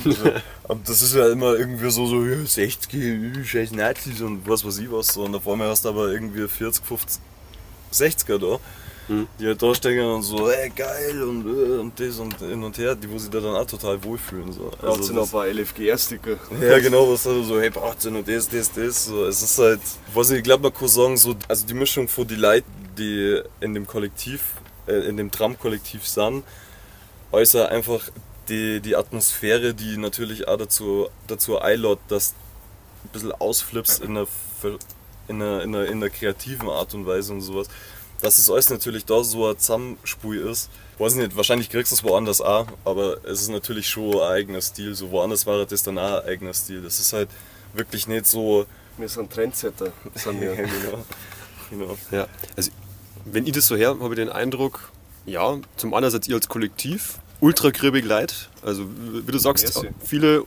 [0.69, 4.77] und das ist ja immer irgendwie so, so ja, 60, scheiß Nazis und was weiß
[4.79, 5.07] ich was.
[5.07, 5.23] So.
[5.23, 7.21] Und auf einmal hast du aber irgendwie 40, 50,
[7.91, 8.59] 60er da,
[9.13, 9.27] mhm.
[9.37, 12.77] die halt da stehen und so, ey geil und, äh, und das und hin und
[12.77, 14.53] her, die wo sich da dann auch total wohlfühlen.
[14.53, 14.71] So.
[14.81, 16.37] Also sind noch ein paar LFGR-Sticker.
[16.61, 19.05] Ja genau, was also so, hey braucht und das, das, das.
[19.05, 19.25] So.
[19.25, 19.81] Es ist halt,
[20.13, 22.65] was ich glaube, man kann sagen, so, also die Mischung von die Leute,
[22.97, 24.53] die in dem Kollektiv,
[24.87, 26.45] äh, in dem Tram-Kollektiv sind,
[27.33, 28.09] äußert einfach
[28.49, 34.17] die, die Atmosphäre, die natürlich auch dazu, dazu einlädt, dass du ein bisschen ausflippst in
[34.17, 34.27] einer,
[35.27, 37.67] in, einer, in, einer, in einer kreativen Art und Weise und sowas.
[38.21, 40.69] Dass es alles natürlich da so ein Zusammenspui ist.
[40.97, 44.61] Weiß nicht, wahrscheinlich kriegst du es woanders auch, aber es ist natürlich schon ein eigener
[44.61, 44.93] Stil.
[44.93, 46.81] So woanders war das dann auch ein eigener Stil.
[46.81, 47.29] Das ist halt
[47.73, 48.65] wirklich nicht so.
[48.97, 50.55] Wir sind Trendsetter, sind wir.
[50.55, 51.05] genau.
[51.69, 51.97] genau.
[52.11, 52.71] Ja, also
[53.23, 54.91] wenn ich das so her, habe ich den Eindruck,
[55.25, 58.49] ja, zum einen seid ihr als Kollektiv ultra grippig leid.
[58.61, 59.89] Also wie du sagst, Merci.
[60.05, 60.43] viele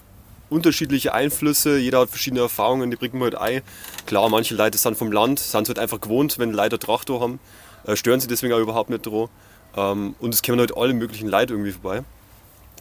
[0.51, 3.63] unterschiedliche Einflüsse, jeder hat verschiedene Erfahrungen, die bringen wir halt ein.
[4.07, 7.41] Klar, manche Leute sind vom Land, sind halt einfach gewohnt, wenn Leute Traktor haben,
[7.87, 9.29] äh, stören sie deswegen auch überhaupt nicht dran.
[9.75, 12.05] Ähm, und es kommen halt alle möglichen Leute irgendwie vorbei.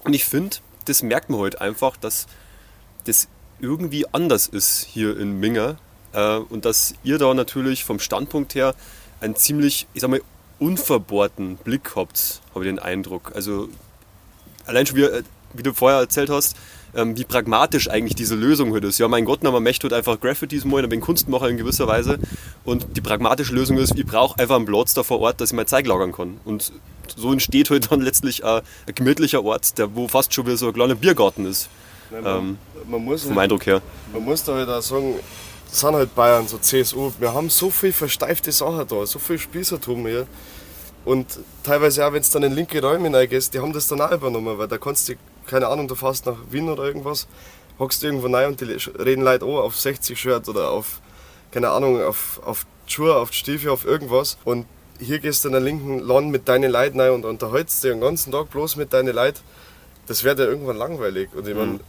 [0.03, 2.27] Und ich finde, das merkt man halt einfach, dass
[3.05, 3.27] das
[3.59, 5.77] irgendwie anders ist hier in Minga
[6.13, 8.75] äh, und dass ihr da natürlich vom Standpunkt her
[9.21, 10.21] einen ziemlich, ich sag mal,
[10.59, 13.31] unverbohrten Blick habt, habe ich den Eindruck.
[13.35, 13.69] Also
[14.65, 16.55] allein schon wie, äh, wie du vorher erzählt hast,
[16.95, 18.99] ähm, wie pragmatisch eigentlich diese Lösung heute ist.
[18.99, 22.19] Ja, mein Gott, man möchte einfach Graffitis malen, ich bin Kunstmacher in gewisser Weise.
[22.63, 25.55] Und die pragmatische Lösung ist, ich brauche einfach einen Platz da vor Ort, dass ich
[25.55, 26.39] mein Zeug lagern kann.
[26.45, 26.71] Und
[27.15, 30.55] so entsteht heute halt dann letztlich ein, ein gemütlicher Ort, der, wo fast schon wie
[30.55, 31.69] so ein kleiner Biergarten ist.
[32.09, 33.81] Nein, man, ähm, man muss vom halt, Eindruck her.
[34.13, 35.15] Man muss da halt auch sagen,
[35.69, 39.39] das sind halt Bayern, so CSU, wir haben so viel versteifte Sachen da, so viel
[39.39, 40.27] Spießertum hier.
[41.03, 44.11] Und teilweise auch, wenn es dann in linke Räume reingehst, die haben das dann auch
[44.11, 45.13] übernommen, weil da kannst du,
[45.47, 47.27] keine Ahnung, du fährst nach Wien oder irgendwas,
[47.79, 51.01] hockst irgendwo rein und die reden Leute auch auf 60 Shirt oder auf,
[51.51, 54.37] keine Ahnung, auf, auf Schuhe, auf Stiefel, auf irgendwas.
[54.43, 54.67] Und
[54.99, 58.01] hier gehst du in der linken Laden mit deinen Leuten rein und unterhältst dich den
[58.01, 59.39] ganzen Tag bloß mit deinen Leuten.
[60.05, 61.29] Das wird ja irgendwann langweilig.
[61.33, 61.79] Und ich meine, mhm.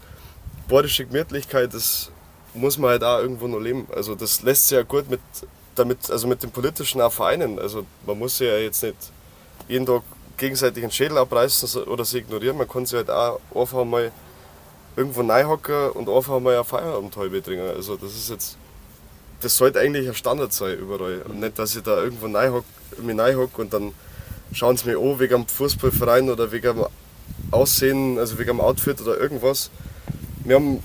[0.68, 2.10] bayerische Gemütlichkeit, das
[2.54, 3.86] muss man halt auch irgendwo noch leben.
[3.94, 5.20] Also das lässt sich ja gut mit
[5.74, 7.58] damit, also mit den politischen auch vereinen.
[7.58, 8.96] Also man muss ja jetzt nicht
[9.68, 10.02] jeden Tag
[10.36, 12.56] gegenseitig den Schädel abreißen oder sie ignorieren.
[12.56, 14.10] Man kann sich halt auch einfach mal
[14.96, 17.68] irgendwo reinhocken und einfach mal ein Feierabend halbe trinken.
[17.68, 18.56] Also das ist jetzt,
[19.40, 21.22] das sollte eigentlich ein Standard sein überall.
[21.22, 23.92] Und nicht, dass ich da irgendwo reinhocke und dann
[24.52, 26.86] schauen sie mir an wegen dem Fußballverein oder wegen dem
[27.50, 29.70] Aussehen, also wegen dem Outfit oder irgendwas.
[30.44, 30.82] Wir haben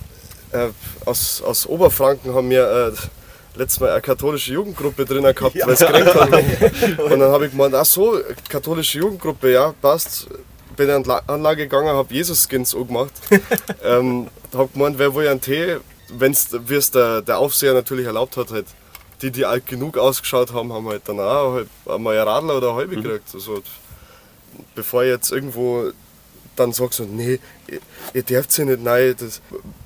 [0.51, 0.69] äh,
[1.05, 2.93] aus, aus Oberfranken haben wir äh,
[3.57, 5.65] letztes Mal eine katholische Jugendgruppe drin gehabt, ja.
[5.65, 6.99] weil es gekränkt hat.
[6.99, 10.27] Und dann habe ich gemeint, ach so, katholische Jugendgruppe, ja, passt.
[10.75, 13.13] Bin in die Anlage gegangen, habe Jesus-Skins angemacht.
[13.83, 15.77] ähm, habe gemeint, wer will einen Tee,
[16.09, 18.67] wenn es der, der Aufseher natürlich erlaubt hat, halt.
[19.23, 22.67] Die, die alt genug ausgeschaut haben, haben halt dann auch halt einmal ein Radler oder
[22.69, 23.01] eine halbe mhm.
[23.01, 23.29] gekriegt.
[23.33, 23.63] Also,
[24.75, 25.91] bevor ich jetzt irgendwo
[26.55, 27.79] dann sagst du, nee, ihr,
[28.13, 29.41] ihr dürft sie nicht, nein, das,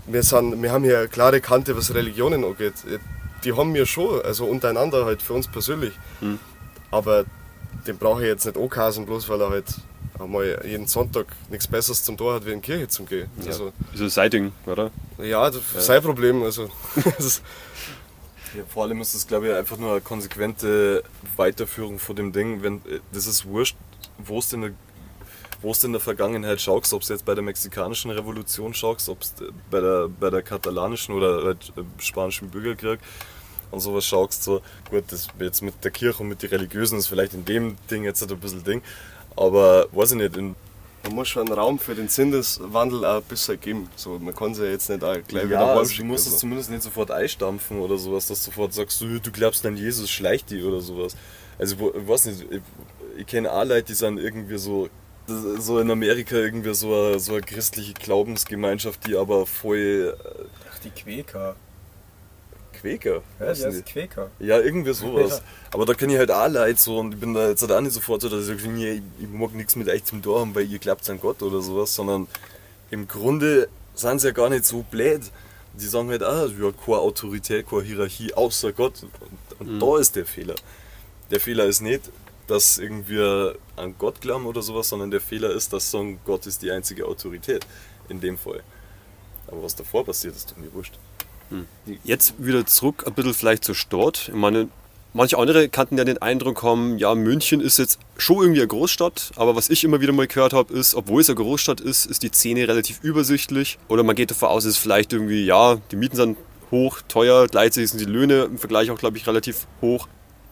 [0.08, 2.76] wir, sind, wir haben hier eine klare Kante, was Religionen angeht
[3.44, 5.94] die haben wir schon, also untereinander halt für uns persönlich.
[6.20, 6.40] Mhm.
[6.92, 7.26] Aber
[7.88, 9.66] den brauche ich jetzt nicht ankasen, bloß weil er halt
[10.20, 13.30] einmal jeden Sonntag nichts Besseres zum Tor hat, wie in die Kirche zu gehen.
[13.40, 13.48] Ja.
[13.48, 14.92] Also, ist ein sein oder?
[15.18, 15.82] Ja, das ja.
[15.82, 16.44] sein Problem.
[16.44, 16.70] Also.
[16.96, 21.04] ja, vor allem ist es, glaube ich, einfach nur eine konsequente
[21.36, 22.62] Weiterführung von dem Ding.
[22.62, 23.78] Wenn, das ist wurscht,
[24.20, 24.72] wo es in der
[25.62, 29.22] wo du in der Vergangenheit schaust, ob es jetzt bei der mexikanischen Revolution schaust, ob
[29.22, 29.34] es
[29.70, 33.00] bei der, bei der katalanischen oder halt spanischen Bürgerkrieg
[33.70, 37.08] und sowas schaust, so gut, das jetzt mit der Kirche und mit den Religiösen ist
[37.08, 38.82] vielleicht in dem Ding jetzt ein bisschen Ding,
[39.36, 40.56] aber weiß ich nicht, in
[41.04, 43.90] man muss schon einen Raum für den Sinneswandel auch ein bisschen geben.
[43.96, 46.70] So, man kann sich jetzt nicht auch gleich ja, wieder also Du musst es zumindest
[46.70, 50.50] nicht sofort einstampfen oder sowas, dass du sofort sagst, du, du glaubst an Jesus, schleicht
[50.52, 51.16] die oder sowas.
[51.58, 52.62] Also, ich weiß nicht, ich,
[53.18, 54.90] ich kenne auch Leute, die sind irgendwie so
[55.60, 60.16] so in Amerika irgendwie so eine, so eine christliche Glaubensgemeinschaft, die aber voll.
[60.72, 61.56] Ach, die Quäker.
[62.82, 63.22] Quäker.
[63.40, 63.86] Ja, ist nicht.
[63.86, 64.32] Quäker.
[64.40, 65.38] Ja, irgendwie sowas.
[65.38, 65.44] Ja.
[65.74, 67.82] Aber da kenne ich halt auch Leute so und ich bin da jetzt halt auch
[67.82, 70.56] nicht sofort so, dass ich sage, nee, ich, mag nichts mit euch zum Tor haben,
[70.56, 72.28] weil ihr glaubt an Gott oder sowas, sondern
[72.90, 75.22] im Grunde sind sie ja gar nicht so blöd.
[75.74, 79.04] Die sagen halt auch, ja, keine Autorität, keine Hierarchie außer Gott.
[79.60, 80.56] Und, und da ist der Fehler.
[81.30, 82.10] Der Fehler ist nicht,
[82.52, 86.46] dass irgendwie an Gott glauben oder sowas, sondern der Fehler ist, dass sie sagen, Gott
[86.46, 87.66] ist die einzige Autorität.
[88.10, 88.62] In dem Fall.
[89.48, 90.96] Aber was davor passiert, ist doch mir wurscht.
[92.04, 94.28] Jetzt wieder zurück, ein bisschen vielleicht zur Stadt.
[94.28, 94.68] Ich meine,
[95.14, 99.32] manche andere kannten ja den Eindruck haben, ja, München ist jetzt schon irgendwie eine Großstadt,
[99.36, 102.24] aber was ich immer wieder mal gehört habe, ist, obwohl es eine Großstadt ist, ist
[102.24, 103.80] die Szene relativ übersichtlich.
[103.88, 106.38] Oder man geht davon aus, es ist vielleicht irgendwie, ja, die Mieten sind
[106.70, 110.08] hoch, teuer, gleichzeitig sind die Löhne im Vergleich auch, glaube ich, relativ hoch.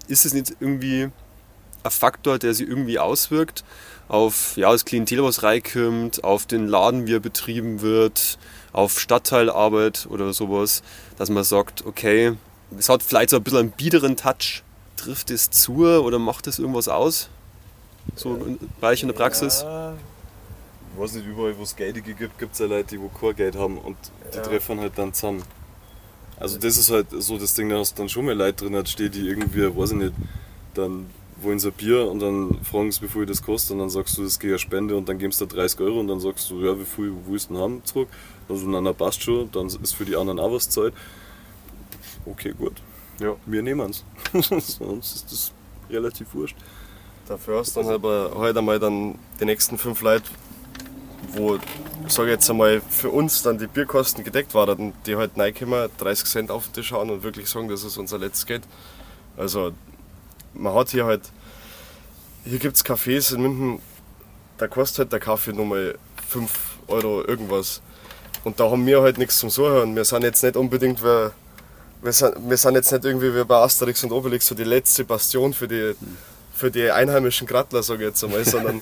[0.08, 1.10] Ist es nicht irgendwie
[1.84, 3.63] ein Faktor, der sich irgendwie auswirkt
[4.08, 8.39] auf ja, das Klientel, was reinkommt, auf den Laden, wie er betrieben wird,
[8.74, 10.82] auf Stadtteilarbeit oder sowas,
[11.18, 12.34] dass man sagt, okay,
[12.78, 14.63] es hat vielleicht so ein bisschen einen biederen Touch.
[14.98, 17.30] Trifft es zu oder macht es irgendwas aus?
[18.15, 19.62] So in, bei euch in der Praxis?
[19.62, 19.94] Ja,
[20.94, 23.36] ich weiß nicht, überall wo es Geldige gibt, gibt es ja Leute, die wo kein
[23.36, 23.96] Geld haben und
[24.34, 24.44] die Ja.
[24.44, 25.44] treffen halt dann zusammen.
[26.38, 28.76] Also das ist halt so das Ding, da hast du dann schon mal Leute drin,
[28.76, 30.13] hat steht, die irgendwie, weiß ich nicht,
[30.74, 31.06] dann
[31.41, 34.17] wollen sie ein Bier und dann fragen sie, wie viel das kostet und dann sagst
[34.17, 36.63] du, das geht ja Spende und dann gibst du 30 Euro und dann sagst du,
[36.63, 38.10] ja, wie viel willst du denn haben zurück?
[38.47, 40.93] Also dann na, passt schon, dann ist für die anderen auch was Zeit.
[42.25, 42.73] Okay, gut.
[43.19, 44.04] Ja, wir nehmen es.
[44.78, 45.52] Sonst ist das
[45.89, 46.58] relativ wurscht.
[47.28, 50.23] Dafür hast du dann aber heute einmal dann die nächsten fünf Leute,
[51.34, 51.60] wo,
[52.08, 56.52] sage jetzt einmal, für uns dann die Bierkosten gedeckt waren, die halt reinkommen, 30 Cent
[56.52, 58.63] auf den Tisch hauen und wirklich sagen, das ist unser letztes Geld.
[59.38, 59.73] Also
[60.54, 61.22] man hat hier halt,
[62.46, 63.82] hier gibt es Cafés in München,
[64.58, 66.52] da kostet halt der Kaffee nur mal 5
[66.88, 67.82] Euro irgendwas.
[68.44, 69.96] Und da haben wir halt nichts zum Suchen.
[69.96, 71.32] Wir sind jetzt nicht unbedingt, wir,
[72.02, 75.04] wir, sind, wir sind jetzt nicht irgendwie wie bei Asterix und Obelix so die letzte
[75.04, 75.96] Bastion für die,
[76.54, 78.82] für die einheimischen Grattler, sage ich jetzt einmal, sondern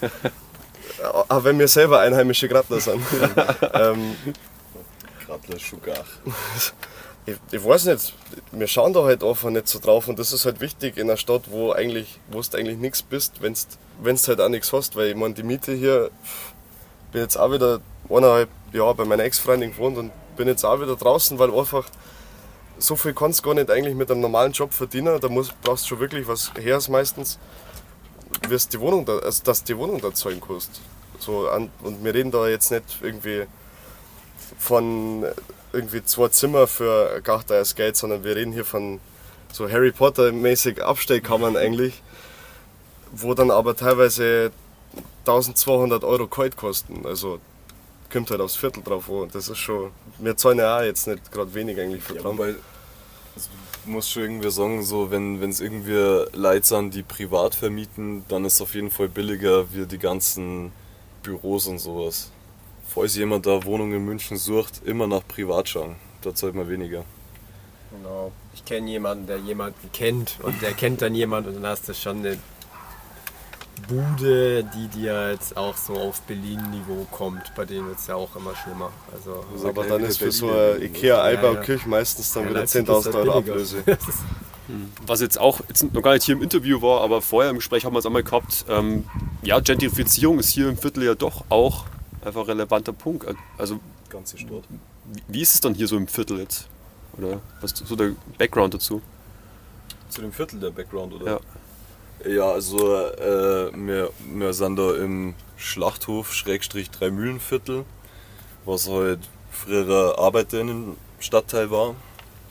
[1.29, 3.01] auch wenn wir selber einheimische Grattler sind.
[3.73, 4.15] ähm,
[5.25, 6.05] Grattler Schugach.
[7.27, 8.13] ich, ich weiß nicht,
[8.53, 11.17] wir schauen da halt einfach nicht so drauf und das ist halt wichtig in einer
[11.17, 13.53] Stadt, wo eigentlich, wo du eigentlich nichts bist, wenn
[14.15, 16.09] du halt auch nichts hast, weil ich meine, die Miete hier,
[17.11, 20.95] bin jetzt auch wieder eineinhalb Jahre bei meiner Ex-Freundin gewohnt und bin jetzt auch wieder
[20.95, 21.89] draußen, weil einfach
[22.77, 25.83] so viel kannst du gar nicht eigentlich mit einem normalen Job verdienen, da musst, brauchst
[25.83, 27.39] du schon wirklich was her meistens,
[28.47, 30.79] wirst die Wohnung da, also dass die Wohnung da zahlen kostet.
[31.19, 33.47] So, und wir reden da jetzt nicht irgendwie
[34.57, 35.25] von
[35.77, 38.99] irgendwie zwei Zimmer für ein Gachteils Geld, sondern wir reden hier von
[39.51, 42.01] so Harry Potter-mäßig Abstellkammern eigentlich,
[43.11, 44.51] wo dann aber teilweise
[45.19, 47.05] 1200 Euro kalt kosten.
[47.05, 47.39] Also
[48.11, 49.29] kommt halt aufs Viertel drauf an.
[49.31, 52.55] Das ist schon, wir zahlen ja auch jetzt nicht gerade wenig eigentlich für Ja, wobei,
[53.35, 53.49] also,
[53.85, 58.45] du musst schon irgendwie sagen, so, wenn es irgendwie Leute sind, die privat vermieten, dann
[58.45, 60.71] ist es auf jeden Fall billiger wie die ganzen
[61.23, 62.31] Büros und sowas.
[62.97, 65.97] Falls jemand da Wohnung in München sucht, immer nach privat schauen.
[66.23, 67.05] Da zahlt man weniger.
[67.91, 68.31] Genau.
[68.55, 71.93] Ich kenne jemanden, der jemanden kennt und der kennt dann jemanden und dann hast du
[71.93, 72.39] schon eine
[73.87, 77.53] Bude, die dir jetzt auch so auf Berlin-Niveau kommt.
[77.55, 78.91] Bei denen wird es ja auch immer schlimmer.
[79.13, 82.81] Also, Also aber dann ist für so eine Ikea-Eibau-Küche Ja, meistens dann Ja, wieder Leipzig
[82.81, 83.37] ist 10.000 halt Euro.
[83.37, 83.83] Ablöse.
[85.05, 87.85] Was jetzt auch, jetzt noch gar nicht hier im Interview war, aber vorher im Gespräch
[87.85, 88.65] haben wir es einmal gehabt.
[88.67, 89.03] Ähm,
[89.43, 91.85] ja, Gentrifizierung ist hier im Viertel ja doch auch
[92.27, 93.25] einfach ein relevanter Punkt.
[93.57, 94.63] Also, Ganze Stadt.
[95.27, 96.67] wie- ist es dann hier so im Viertel jetzt?
[97.17, 99.01] Oder was ist so der Background dazu?
[100.09, 101.25] Zu dem Viertel der Background, oder?
[101.31, 101.39] Ja.
[102.29, 107.85] Ja, also äh, wir, wir sind da im Schlachthof Schrägstrich Dreimühlenviertel,
[108.65, 109.19] was halt
[109.51, 111.95] früher Arbeiterinnenstadtteil war,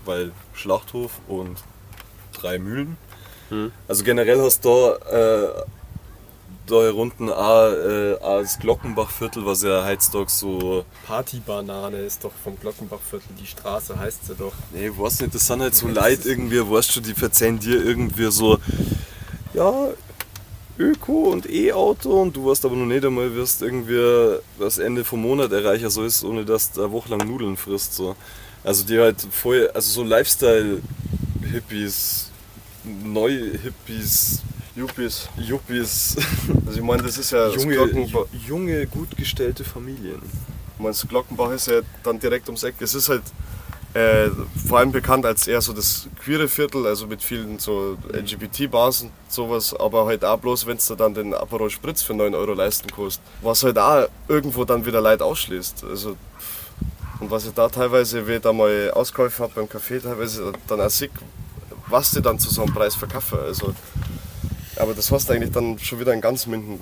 [0.05, 1.59] weil Schlachthof und
[2.33, 2.97] drei Mühlen.
[3.51, 3.73] Mhm.
[3.89, 5.63] Also generell hast du da, äh,
[6.67, 12.33] da hier unten auch, äh, auch das Glockenbachviertel, was ja heutzutage so Partybanane ist doch
[12.43, 14.53] vom Glockenbachviertel, die Straße heißt sie doch.
[14.73, 18.31] Nee, weiß nicht, das sind halt so Leute irgendwie, weißt du, die verzeihen dir irgendwie
[18.31, 18.59] so,
[19.55, 19.89] ja,
[20.79, 25.23] Öko und E-Auto und du weißt aber noch nicht einmal, wirst irgendwie das Ende vom
[25.23, 27.95] Monat erreichen sollst, ohne dass du eine Woche lang Nudeln frisst.
[27.95, 28.15] So.
[28.63, 32.31] Also die halt voll, also so Lifestyle-Hippies,
[32.85, 34.43] Neu-Hippies,
[34.77, 35.29] Yuppies.
[35.39, 36.17] Yuppies,
[36.67, 38.27] Also ich meine, das ist ja junge, Glockenbach.
[38.47, 40.21] junge, gut gestellte Familien.
[40.75, 42.75] Ich meine, das Glockenbach ist ja dann direkt ums Eck.
[42.81, 43.23] Es ist halt
[43.95, 44.29] äh,
[44.69, 49.11] vor allem bekannt als eher so das queere Viertel, also mit vielen so LGBT-Bars und
[49.29, 52.89] sowas, aber halt auch bloß, wenn du dann den Aperol Spritz für 9 Euro leisten
[52.95, 53.23] kannst.
[53.41, 55.85] Was halt auch irgendwo dann wieder Leute ausschließt.
[55.89, 56.17] Also
[57.21, 60.83] Und was ich da teilweise, wie ich da mal Auskäufe habe beim Café, teilweise dann
[60.83, 61.09] auch sehe,
[61.89, 63.39] was die dann zu so einem Preis verkaufen.
[63.39, 63.75] Also,
[64.77, 66.81] aber das heißt eigentlich dann schon wieder in ganz Minden,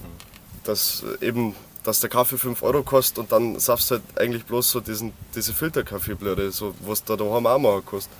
[0.64, 4.70] dass eben dass der Kaffee 5 Euro kostet und dann saufst du halt eigentlich bloß
[4.70, 8.12] so diesen, diese Filterkaffeeblöde, so, was da daheim auch machen kostet.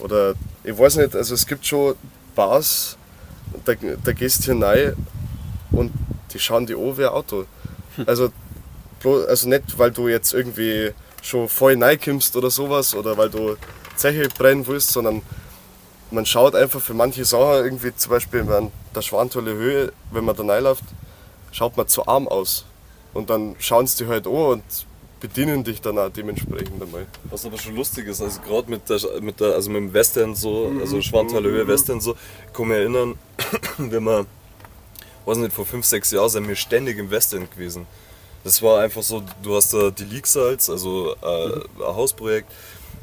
[0.00, 1.94] Oder ich weiß nicht, also es gibt schon
[2.34, 2.98] Bars,
[3.64, 4.96] da, da gehst du hier rein
[5.70, 5.92] und
[6.32, 7.46] die schauen die an wie ein Auto.
[8.04, 8.30] Also,
[9.28, 10.90] also nicht, weil du jetzt irgendwie
[11.22, 13.56] schon voll reinkommst oder sowas oder weil du
[13.94, 15.22] Zeche brennen willst, sondern
[16.10, 20.36] man schaut einfach für manche Sachen, irgendwie zum Beispiel an der Schwantolle Höhe, wenn man
[20.36, 20.84] da reinläuft,
[21.52, 22.64] schaut man zu arm aus.
[23.14, 24.62] Und dann schauen sie dich halt an und
[25.20, 27.06] bedienen dich dann auch dementsprechend einmal.
[27.30, 30.36] Was aber schon lustig ist, also gerade mit der, mit der, also mit dem Westend
[30.36, 30.80] so, mhm.
[30.80, 31.68] also Schwanthaler Höhe, mhm.
[31.68, 32.14] Westend so,
[32.46, 33.18] ich kann mich erinnern,
[33.78, 34.26] wenn man,
[35.24, 37.86] weiß nicht, vor 5, 6 Jahren sind wir ständig im Westend gewesen.
[38.44, 41.62] Das war einfach so, du hast da die Leaksalz, also äh, mhm.
[41.78, 42.52] ein Hausprojekt,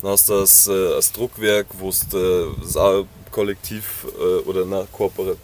[0.03, 4.85] dann hast du das, äh, das Druckwerk, wo es äh, das kollektiv äh, oder na,
[4.91, 5.39] kooperativ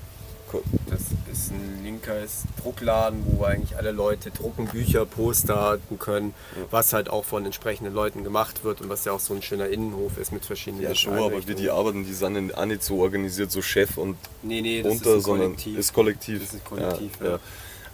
[0.90, 1.02] das
[1.32, 2.16] ist ein linker
[2.62, 6.34] Druckladen, wo eigentlich alle Leute drucken, Bücher, Poster können,
[6.72, 9.68] was halt auch von entsprechenden Leuten gemacht wird und was ja auch so ein schöner
[9.68, 13.00] Innenhof ist mit verschiedenen Ja, schon, aber wie die arbeiten, die sind auch nicht so
[13.02, 15.78] organisiert, so Chef und nee, nee, unter, ist sondern Kollektiv.
[15.78, 16.42] ist kollektiv.
[16.42, 17.40] Ist Kollektiv, ja, ja.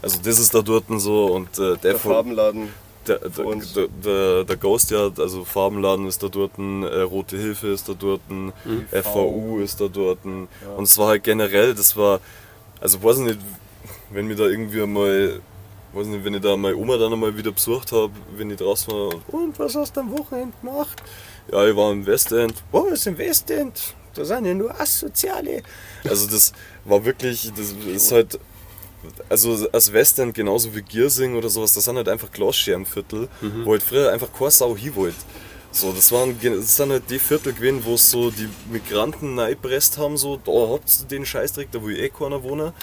[0.01, 2.70] Also das ist da dort so und äh, der, der Farbenladen.
[3.07, 7.87] Der, der, der, der, Ghost ja, also Farbenladen ist da dort, äh, Rote Hilfe ist
[7.87, 8.51] da dort, mhm.
[8.91, 10.19] FVU ist da dort.
[10.25, 10.71] Ja.
[10.75, 12.19] Und es war halt generell, das war,
[12.81, 13.39] also weiß nicht,
[14.09, 15.39] wenn mir da irgendwie mal,
[15.93, 18.91] weiß nicht, wenn ich da meine Oma dann einmal wieder besucht habe, wenn ich draußen
[18.91, 21.01] war, und was hast du am Wochenende gemacht?
[21.51, 22.55] Ja, ich war im Westend.
[22.71, 23.95] Wo ist im Westend?
[24.15, 25.61] Da sind ja nur Asoziale.
[26.03, 26.53] Also das
[26.85, 28.39] war wirklich, das ist halt,
[29.29, 33.65] also als Westend genauso wie Giersing oder sowas, das sind halt einfach Glasscherbenviertel, mhm.
[33.65, 35.17] wo halt früher einfach keine Sau hin wollte.
[35.71, 40.15] So, das, waren, das sind halt die Viertel gewesen, wo so die Migranten reingepresst haben,
[40.15, 42.73] so, da habt ihr den Scheißdreck, da wo ich eh keiner wohne.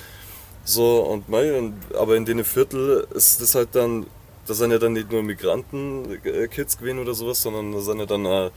[0.64, 4.06] So, und mei, aber in den Viertel ist das halt dann,
[4.46, 8.26] da sind ja dann nicht nur Migranten-Kids gewesen oder sowas, sondern da sind ja dann
[8.26, 8.50] auch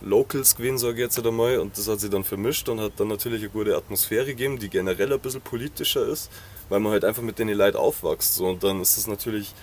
[0.00, 3.08] Locals gewesen, sage ich jetzt einmal, und das hat sich dann vermischt und hat dann
[3.08, 6.30] natürlich eine gute Atmosphäre gegeben, die generell ein bisschen politischer ist,
[6.68, 8.34] weil man halt einfach mit den Leuten aufwächst.
[8.34, 9.54] So, und dann ist das natürlich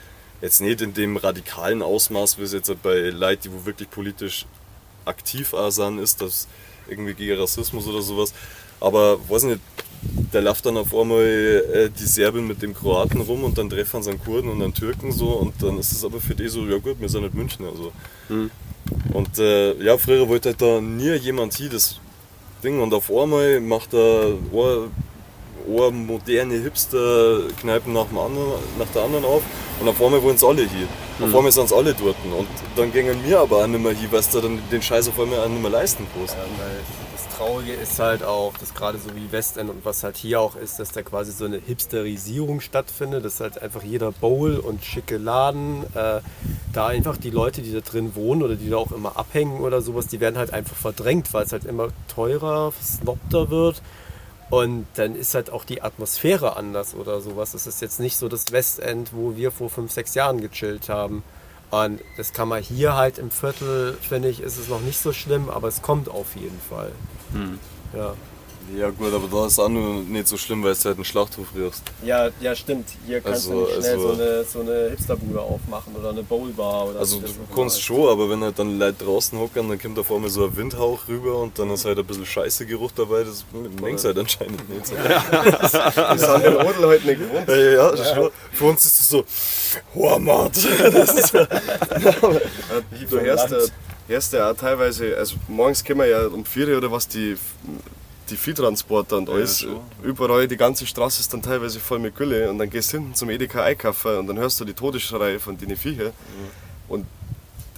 [0.43, 4.45] Jetzt nicht in dem radikalen Ausmaß, wie es jetzt bei Leuten, die wo wirklich politisch
[5.05, 6.49] aktiv sind, ist, das
[6.89, 8.33] irgendwie gegen Rassismus oder sowas.
[8.81, 9.61] Aber weiß nicht,
[10.33, 14.03] der läuft dann auf einmal äh, die Serben mit dem Kroaten rum und dann treffen
[14.03, 16.65] sie einen Kurden und einen Türken so und dann ist es aber für die so,
[16.65, 17.65] ja gut, wir sind nicht München.
[17.65, 17.93] Also.
[18.27, 18.51] Mhm.
[19.13, 22.01] Und äh, ja, früher wollte halt da nie jemand hin, das
[22.61, 24.33] Ding und auf einmal macht er
[25.67, 29.41] eine moderne Hipster-Kneipen nach, nach der anderen auf
[29.79, 30.87] und auf einmal wollen sie alle hier.
[31.19, 31.25] Mhm.
[31.25, 32.15] Auf einmal sind sie alle dort.
[32.25, 35.19] Und dann gingen wir aber auch nicht mehr hier, weil du dann den Scheiß auf
[35.19, 36.35] einmal auch nicht mehr leisten kannst.
[36.35, 36.43] Ja,
[37.13, 40.55] das Traurige ist halt auch, dass gerade so wie Westend und was halt hier auch
[40.55, 45.17] ist, dass da quasi so eine Hipsterisierung stattfindet, dass halt einfach jeder Bowl und schicke
[45.17, 46.21] Laden, äh,
[46.71, 49.81] da einfach die Leute, die da drin wohnen oder die da auch immer abhängen oder
[49.81, 53.81] sowas, die werden halt einfach verdrängt, weil es halt immer teurer, snobter wird
[54.49, 57.53] und dann ist halt auch die Atmosphäre anders oder sowas.
[57.53, 61.23] Es ist jetzt nicht so das Westend, wo wir vor fünf, sechs Jahren gechillt haben.
[61.71, 65.11] Und das kann man hier halt im Viertel, finde ich, ist es noch nicht so
[65.11, 66.91] schlimm, aber es kommt auf jeden Fall.
[67.31, 67.59] Hm.
[67.93, 68.13] Ja.
[68.77, 71.47] Ja gut, aber da ist auch nur nicht so schlimm, weil du halt einen Schlachthof
[71.55, 71.83] rührst.
[72.03, 72.87] Ja, ja stimmt.
[73.05, 76.23] Hier kannst also, du nicht schnell also, so eine, so eine Hipsterbude aufmachen oder eine
[76.23, 76.87] Bowlbar.
[76.87, 80.03] Oder also du kannst schon, aber wenn halt dann Leute draußen hocken, dann kommt da
[80.03, 83.23] vor mir so ein Windhauch rüber und dann ist halt ein bisschen scheiße Geruch dabei.
[83.23, 83.45] Das
[83.81, 84.83] denkst halt anscheinend nicht.
[85.73, 85.77] So.
[85.77, 87.47] das haben wir Odel heute nicht gewohnt.
[87.47, 88.15] Ja, ja, ja.
[88.15, 88.31] Schon.
[88.51, 89.23] Für uns ist das so,
[89.95, 90.51] Hormat.
[90.93, 91.47] das ist ja,
[93.09, 93.71] du hörst,
[94.07, 97.37] hörst ja auch teilweise, also morgens kommen wir ja um 4 Uhr oder was die
[98.33, 99.61] die Viehtransporter und alles.
[99.61, 99.69] Ja,
[100.01, 103.15] Überall, die ganze Straße ist dann teilweise voll mit Gülle und dann gehst du hinten
[103.15, 106.09] zum Edeka einkaufen und dann hörst du die Todesschreie von den Viecher.
[106.09, 106.49] Mhm.
[106.89, 107.05] Und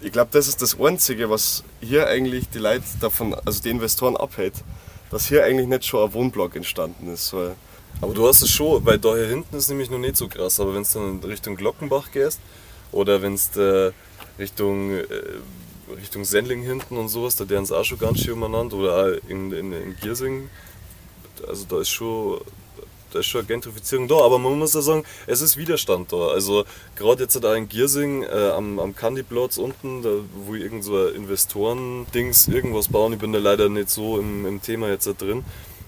[0.02, 4.16] ich glaube, das ist das Einzige, was hier eigentlich die Leute davon, also die Investoren
[4.18, 4.54] abhält,
[5.12, 7.34] dass hier eigentlich nicht schon ein Wohnblock entstanden ist.
[8.02, 10.60] aber du hast es schon, weil da hier hinten ist nämlich noch nicht so krass,
[10.60, 12.40] aber wenn du dann Richtung Glockenbach gehst
[12.92, 13.94] oder wenn du
[14.40, 15.06] Richtung äh,
[15.98, 19.30] Richtung Sendling hinten und sowas, da deren es auch schon ganz schön umeinander oder auch
[19.30, 20.50] in, in, in Giersing.
[21.48, 22.42] Also da ist schon
[23.16, 26.28] da ist schon Gentrifizierung da, aber man muss ja sagen, es ist Widerstand da.
[26.28, 26.66] Also
[26.98, 30.10] gerade jetzt da in Giersing äh, am, am Candyplatz unten, da,
[30.46, 34.90] wo irgend so Investoren-Dings irgendwas bauen, ich bin da leider nicht so im, im Thema
[34.90, 35.46] jetzt da drin,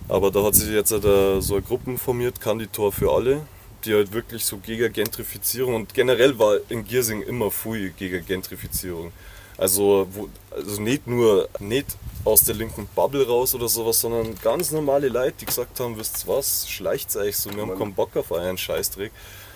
[0.07, 3.41] aber da hat sich jetzt da so eine Gruppe formiert, Canditor für alle,
[3.83, 9.11] die halt wirklich so gegen Gentrifizierung und generell war in Giersing immer viel gegen Gentrifizierung.
[9.57, 14.71] Also, wo, also nicht nur nicht aus der linken Bubble raus oder sowas, sondern ganz
[14.71, 18.15] normale Leute, die gesagt haben, wisst ihr was, schleicht euch so, wir haben keinen Bock
[18.17, 19.11] auf euren Scheißdreck.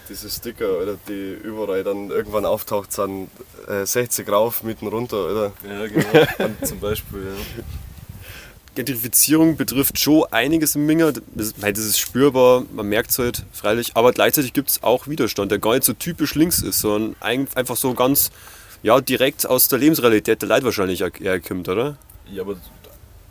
[0.09, 3.29] Diese Sticker, oder, die überall dann irgendwann auftaucht, sind
[3.67, 5.53] äh, 60 rauf, mitten runter, oder?
[5.63, 6.53] Ja, genau.
[6.65, 7.63] Zum Beispiel, ja.
[8.73, 11.13] Gentrifizierung betrifft schon einiges im Minger.
[11.35, 13.91] Das, das ist spürbar, man merkt es halt freilich.
[13.95, 17.75] Aber gleichzeitig gibt es auch Widerstand, der gar nicht so typisch links ist, sondern einfach
[17.75, 18.31] so ganz
[18.83, 21.97] ja, direkt aus der Lebensrealität der Leute wahrscheinlich herkommt, oder?
[22.31, 22.57] Ja, aber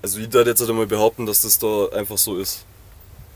[0.03, 2.65] also ich würde jetzt halt einmal behaupten, dass das da einfach so ist.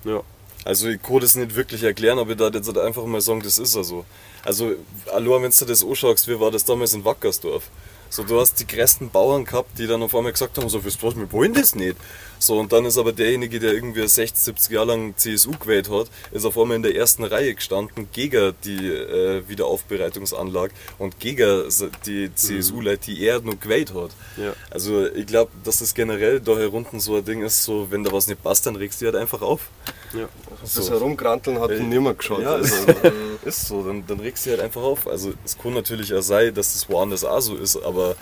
[0.04, 0.22] Ja.
[0.64, 3.58] Also ich kann das nicht wirklich erklären, aber ich würde jetzt einfach mal sagen, das
[3.58, 4.06] ist ja so.
[4.44, 4.72] Also,
[5.12, 7.64] allein wenn du das anschaust, wie war das damals in Wackersdorf?
[8.08, 11.02] So, du hast die größten Bauern gehabt, die dann auf einmal gesagt haben, so, wisst
[11.02, 11.96] was, wir wollen das nicht.
[12.44, 16.08] So, und dann ist aber derjenige, der irgendwie 60, 70 Jahre lang CSU gewählt hat,
[16.30, 21.62] ist auf einmal in der ersten Reihe gestanden gegen die äh, Wiederaufbereitungsanlage und gegen
[22.04, 24.10] die CSU-Leute, die er noch gewählt hat.
[24.36, 24.52] Ja.
[24.68, 28.12] Also ich glaube, dass das generell da herunten so ein Ding ist, so wenn da
[28.12, 29.70] was nicht passt, dann regst du halt einfach auf.
[30.12, 30.28] Ja.
[30.64, 30.80] So.
[30.80, 32.42] Das Herumkranteln hat äh, niemand geschaut.
[32.42, 32.74] Ja, also,
[33.46, 35.06] ist so, dann, dann regst du halt einfach auf.
[35.08, 38.16] Also es kann natürlich auch sein, dass das woanders auch so ist, aber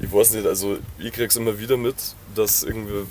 [0.00, 1.96] ich weiß nicht, also ich krieg's immer wieder mit,
[2.36, 3.04] dass irgendwie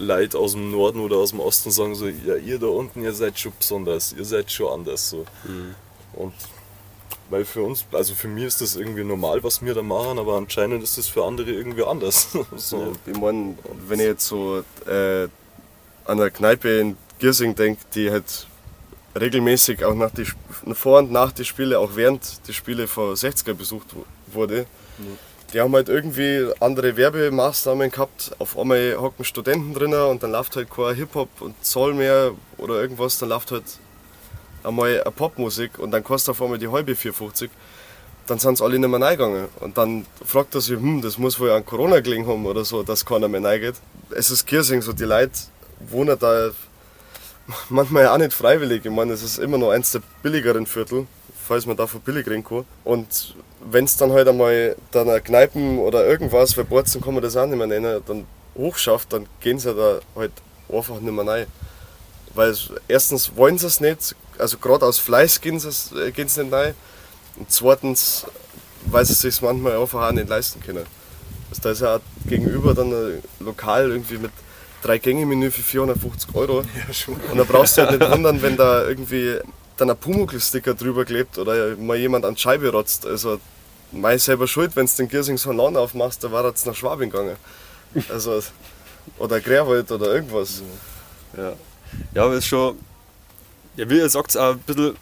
[0.00, 3.12] Leute aus dem Norden oder aus dem Osten sagen so, ja ihr da unten, ihr
[3.12, 5.24] seid schon besonders, ihr seid schon anders so.
[5.44, 5.74] Mhm.
[6.14, 6.32] Und
[7.28, 10.36] weil für uns, also für mich ist das irgendwie normal, was wir da machen, aber
[10.36, 12.28] anscheinend ist das für andere irgendwie anders.
[12.56, 12.80] so.
[12.80, 15.28] Ja, ich meine, wenn ich jetzt so äh,
[16.06, 18.48] an der Kneipe in Giersing denke, die halt
[19.18, 20.26] regelmäßig auch nach die,
[20.74, 23.86] vor und nach den Spielen, auch während die Spiele vor 60er besucht
[24.32, 24.66] wurde,
[24.98, 28.32] mhm die haben halt irgendwie andere Werbemaßnahmen gehabt.
[28.38, 32.80] Auf einmal hocken Studenten drinnen und dann läuft halt kein Hip-Hop und Zoll mehr oder
[32.80, 33.64] irgendwas, dann läuft halt
[34.62, 37.50] einmal eine Popmusik und dann kostet auf einmal die halbe 450.
[38.26, 39.48] Dann sind sie alle nicht mehr reingegangen.
[39.58, 42.82] Und dann fragt er sich, hm, das muss wohl an Corona gelegen haben oder so,
[42.82, 43.74] dass keiner mehr reingeht.
[44.10, 45.32] Es ist Kirsing, so die Leute
[45.80, 46.50] wohnen da
[47.70, 48.84] manchmal auch nicht freiwillig.
[48.84, 51.06] Ich meine, es ist immer noch eins der billigeren Viertel
[51.50, 52.64] falls man davon billig reden kann.
[52.84, 53.34] Und
[53.72, 57.36] wenn es dann halt einmal dann eine Kneipen oder irgendwas, für Borzen kann man das
[57.36, 58.24] auch nicht mehr nennen, dann
[58.56, 60.30] hochschafft, dann gehen sie da halt
[60.72, 61.46] einfach nicht mehr rein.
[62.36, 62.54] Weil
[62.86, 66.74] erstens wollen sie es nicht, also gerade aus Fleiß gehen sie, äh, sie nicht rein.
[67.34, 68.26] Und zweitens,
[68.84, 70.86] weil sie es sich manchmal einfach auch nicht leisten können.
[71.50, 74.30] Also da ist ja auch gegenüber dann ein Lokal irgendwie mit
[74.84, 76.60] drei Gänge-Menü für 450 Euro.
[76.62, 79.40] Ja, und da brauchst du halt nicht wundern, wenn da irgendwie
[79.80, 83.06] dann ein Pumuckl-Sticker drüber klebt oder mal jemand an die Scheibe rotzt.
[83.06, 83.40] Also,
[83.92, 87.10] mei selber schuld, wenn du den Giersings von Laune aufmachst, da war jetzt nach Schwabing
[87.10, 87.36] gegangen.
[88.08, 88.40] Also,
[89.18, 90.62] oder Grärwald oder irgendwas.
[91.36, 91.52] Ja,
[92.14, 92.78] ja aber es ist schon,
[93.76, 94.96] ja, wie ihr sagt, ein bisschen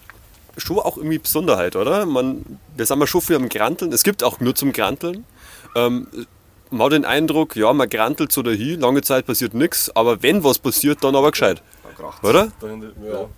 [0.57, 2.07] schon auch irgendwie Besonderheit, oder?
[2.07, 2.45] Man,
[2.77, 3.93] wir sind mal schon viel am Granteln.
[3.93, 5.25] Es gibt auch nur zum Granteln.
[5.77, 6.09] Ähm,
[6.71, 10.45] man hat den Eindruck, ja, man grantelt so dahin, lange Zeit passiert nichts, aber wenn
[10.45, 11.63] was passiert, dann aber gescheit.
[12.23, 12.53] Oder?
[13.05, 13.29] Ja.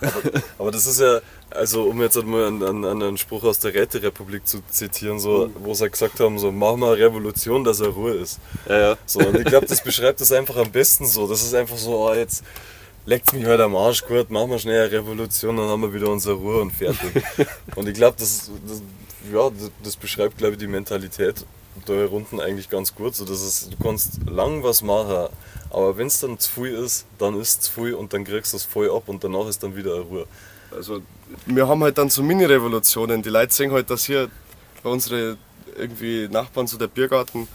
[0.00, 1.20] Aber, aber, das ist ja,
[1.50, 5.74] also um jetzt mal einen, einen, einen Spruch aus der Räterepublik zu zitieren, so, wo
[5.74, 8.38] sie gesagt haben, so machen wir eine Revolution, dass er Ruhe ist.
[8.68, 8.96] Ja, ja.
[9.06, 11.26] So, und ich glaube, das beschreibt das einfach am besten so.
[11.26, 12.44] Das ist einfach so, oh, jetzt
[13.06, 16.08] leckt mich halt am Arsch, gut, machen wir schnell eine Revolution, dann haben wir wieder
[16.08, 17.22] unsere Ruhe und fertig.
[17.76, 18.82] und ich glaube, das, das,
[19.32, 19.50] ja,
[19.82, 21.44] das beschreibt, glaube ich, die Mentalität
[21.84, 23.14] da unten eigentlich ganz gut.
[23.14, 25.28] So, dass es, du kannst lang was machen,
[25.70, 28.52] aber wenn es dann zu viel ist, dann ist es zu viel und dann kriegst
[28.52, 30.26] du es voll ab und danach ist dann wieder eine Ruhe.
[30.70, 31.02] Also
[31.46, 33.22] wir haben halt dann so Mini-Revolutionen.
[33.22, 34.30] Die Leute sehen halt, dass hier
[34.82, 35.38] bei unseren
[35.76, 37.48] irgendwie Nachbarn so der Biergarten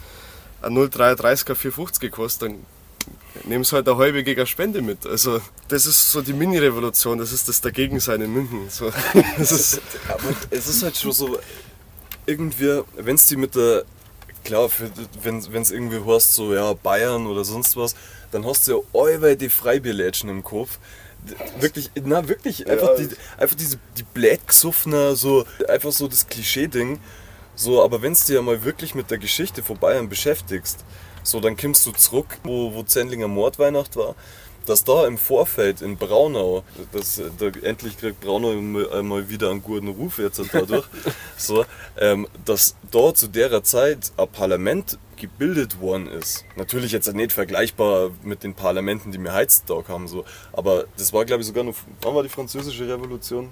[0.61, 2.65] ein 0,33er 450 gekostet, dann
[3.45, 5.05] nehmen sie halt eine halbe gegen Spende mit.
[5.05, 8.69] Also das ist so die Mini-Revolution, das ist das Dagegensein in München.
[8.69, 8.91] So,
[9.37, 9.81] das ist
[10.49, 11.39] es ist halt schon so,
[12.25, 13.83] irgendwie, wenn es die mit der
[14.43, 14.69] klar,
[15.21, 17.95] wenn es irgendwie heißt, so ja, Bayern oder sonst was,
[18.31, 20.79] dann hast du ja allweil die Freibierlätschen im Kopf.
[21.59, 23.05] Wirklich, na wirklich, einfach, ja.
[23.05, 26.99] die, einfach diese die Blätgesoffener, so einfach so das Klischee-Ding.
[27.55, 30.83] So, aber wenn du dich ja mal wirklich mit der Geschichte von Bayern beschäftigst,
[31.23, 34.15] so dann kommst du zurück, wo, wo Zendlinger Mordweihnacht war
[34.65, 39.87] dass da im Vorfeld in Braunau, das, da endlich kriegt Braunau mal wieder einen guten
[39.87, 40.85] Ruf jetzt dadurch,
[41.37, 41.65] so,
[41.97, 46.45] ähm, dass da zu der Zeit ein Parlament gebildet worden ist.
[46.55, 51.25] Natürlich jetzt nicht vergleichbar mit den Parlamenten, die wir heutzutage haben, so, aber das war
[51.25, 53.49] glaube ich sogar noch, wann war die französische Revolution?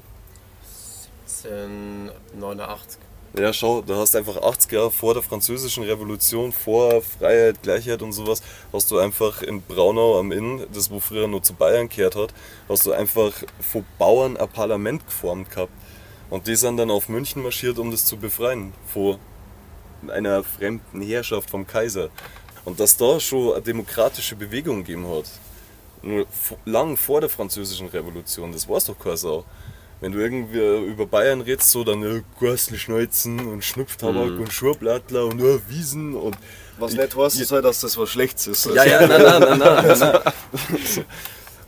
[1.44, 3.09] 1789.
[3.38, 8.02] Ja, schau, da hast du einfach 80 Jahre vor der französischen Revolution, vor Freiheit, Gleichheit
[8.02, 8.42] und sowas,
[8.74, 12.34] hast du einfach in Braunau am Inn, das wo früher nur zu Bayern gehört hat,
[12.68, 15.72] hast du einfach von Bauern ein Parlament geformt gehabt.
[16.32, 19.20] Und die sind dann auf München marschiert, um das zu befreien, vor
[20.08, 22.10] einer fremden Herrschaft vom Kaiser.
[22.66, 25.26] Und dass da schon eine demokratische Bewegung gegeben hat,
[26.02, 26.26] nur
[26.66, 29.46] lang vor der französischen Revolution, das war's doch keine Sau.
[30.02, 34.42] Wenn du irgendwie über Bayern redest, so dann äh, Gurselschneuzen und Schnupftabak mhm.
[34.42, 36.38] und Schurblattler und äh, Wiesen und.
[36.78, 38.66] Was nicht heißt, soll, dass das was Schlechtes ist.
[38.68, 40.00] Ja, ja, nein, nein, nein, nein.
[40.00, 40.22] nein.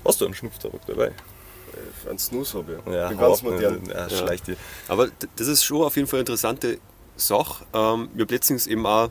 [0.06, 1.08] Hast du einen Schnupftabak dabei?
[1.08, 2.94] Äh, ein Snooze habe ich.
[2.94, 3.82] Ja, ganz modern.
[3.88, 4.56] Ja, ja.
[4.88, 6.80] Aber das ist schon auf jeden Fall eine interessante
[7.18, 7.66] Sache.
[7.74, 9.10] Ähm, wir haben letztens eben auch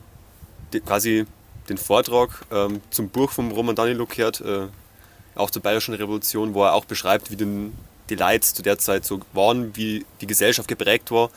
[0.73, 1.25] die, quasi
[1.69, 4.67] den Vortrag ähm, zum Buch von Roman Danilo gehört, äh,
[5.35, 7.73] auch zur Bayerischen Revolution, wo er auch beschreibt, wie den
[8.11, 11.31] die Leute zu der Zeit so waren, wie die Gesellschaft geprägt war.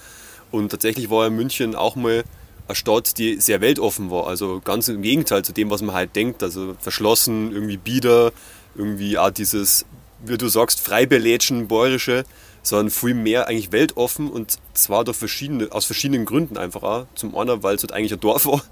[0.51, 2.25] Und tatsächlich war ja München auch mal
[2.67, 4.27] eine Stadt, die sehr weltoffen war.
[4.27, 6.43] Also ganz im Gegenteil zu dem, was man halt denkt.
[6.43, 8.33] Also verschlossen, irgendwie bieder,
[8.75, 9.87] irgendwie auch dieses,
[10.25, 12.25] wie du sagst, freibelätschen, bäuerische,
[12.63, 17.07] sondern viel mehr eigentlich weltoffen und zwar durch verschiedene, aus verschiedenen Gründen einfach auch.
[17.15, 18.63] Zum einen, weil es halt eigentlich ein Dorf war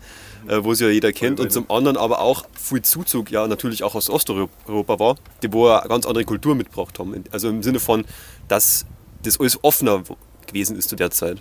[0.49, 1.40] äh, wo es ja jeder kennt.
[1.40, 5.68] Und zum anderen aber auch viel Zuzug, ja natürlich auch aus Osteuropa war, die wo
[5.68, 7.24] eine ganz andere Kultur mitgebracht haben.
[7.30, 8.05] Also im Sinne von,
[8.49, 8.86] dass
[9.22, 10.03] das alles offener
[10.47, 11.38] gewesen ist zu der Zeit.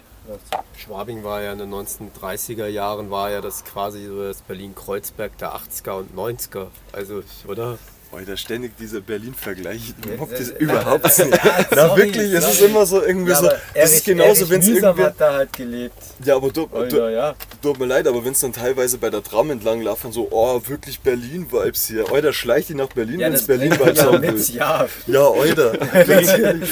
[0.77, 5.55] Schwabing war ja in den 1930er Jahren, war ja das quasi so das Berlin-Kreuzberg der
[5.55, 6.67] 80er und 90er.
[6.91, 7.77] Also, oder?
[8.13, 9.93] Alter, ständig dieser Berlin-Vergleich.
[10.03, 11.31] Ich mag das überhaupt nicht.
[11.31, 13.49] Na, Na wirklich, es ist immer so irgendwie ja, so.
[13.73, 15.03] Das ist genauso, wenn es irgendwie.
[15.03, 15.95] hat da halt gelebt.
[16.25, 17.35] Ja, aber du, Alter, du, ja.
[17.61, 20.61] tut mir leid, aber wenn es dann teilweise bei der Tram entlang laufen, so, oh,
[20.67, 22.11] wirklich Berlin-Vibes hier.
[22.11, 24.35] Alter, schleicht die nach Berlin, ja, wenn es Berlin-Vibes haben will.
[24.53, 25.71] Ja, ja Alter.
[25.91, 26.03] Da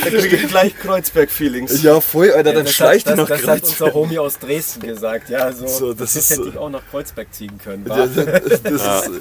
[0.10, 1.84] kriege ich gleich Kreuzberg-Feelings.
[1.84, 3.62] Ja, voll, Alter, dann schleicht die nach das Kreuzberg.
[3.62, 5.30] Das hat unser Homie aus Dresden gesagt.
[5.30, 7.86] Ja, so, so das, das hätte ich auch nach Kreuzberg ziehen können.
[7.88, 9.12] Ja, das, das ist,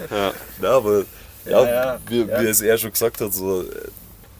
[0.62, 1.05] ja, aber
[1.51, 2.40] ja, ja, wie, ja.
[2.40, 3.64] wie es er schon gesagt hat, so,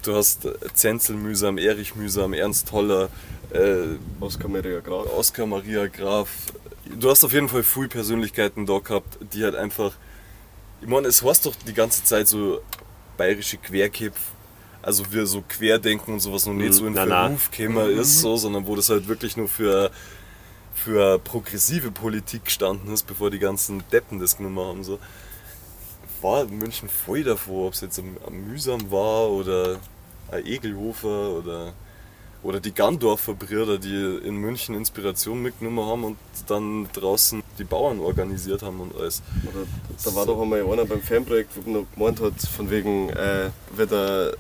[0.03, 3.09] du hast Zenzel mühsam, Erich mühsam, Ernst Toller,
[3.51, 5.07] äh, Oskar Maria Graf.
[5.17, 6.29] Oskar Maria Graf.
[6.99, 9.93] Du hast auf jeden Fall viele Persönlichkeiten da gehabt, die halt einfach.
[10.81, 12.61] Ich meine, es heißt doch die ganze Zeit so
[13.17, 14.17] bayerische Querkipf,
[14.81, 18.01] also wir so Querdenken und sowas noch nicht so in na, Verruf käme mhm.
[18.01, 19.91] ist, so, sondern wo das halt wirklich nur für,
[20.73, 24.85] für progressive Politik gestanden ist, bevor die ganzen Deppen das genommen haben.
[24.85, 25.01] So
[26.23, 29.79] war München voll davor, ob es jetzt am, am Mühsam war oder
[30.31, 31.73] ein Egelhofer oder,
[32.43, 36.17] oder die Gandorfer Brüder, die in München Inspiration mitgenommen haben und
[36.47, 39.23] dann draußen die Bauern organisiert haben und alles.
[39.45, 39.67] Oder
[40.05, 43.87] da war doch einmal einer beim Fanprojekt, wo noch gemeint hat, von wegen, äh, wie
[43.87, 44.35] der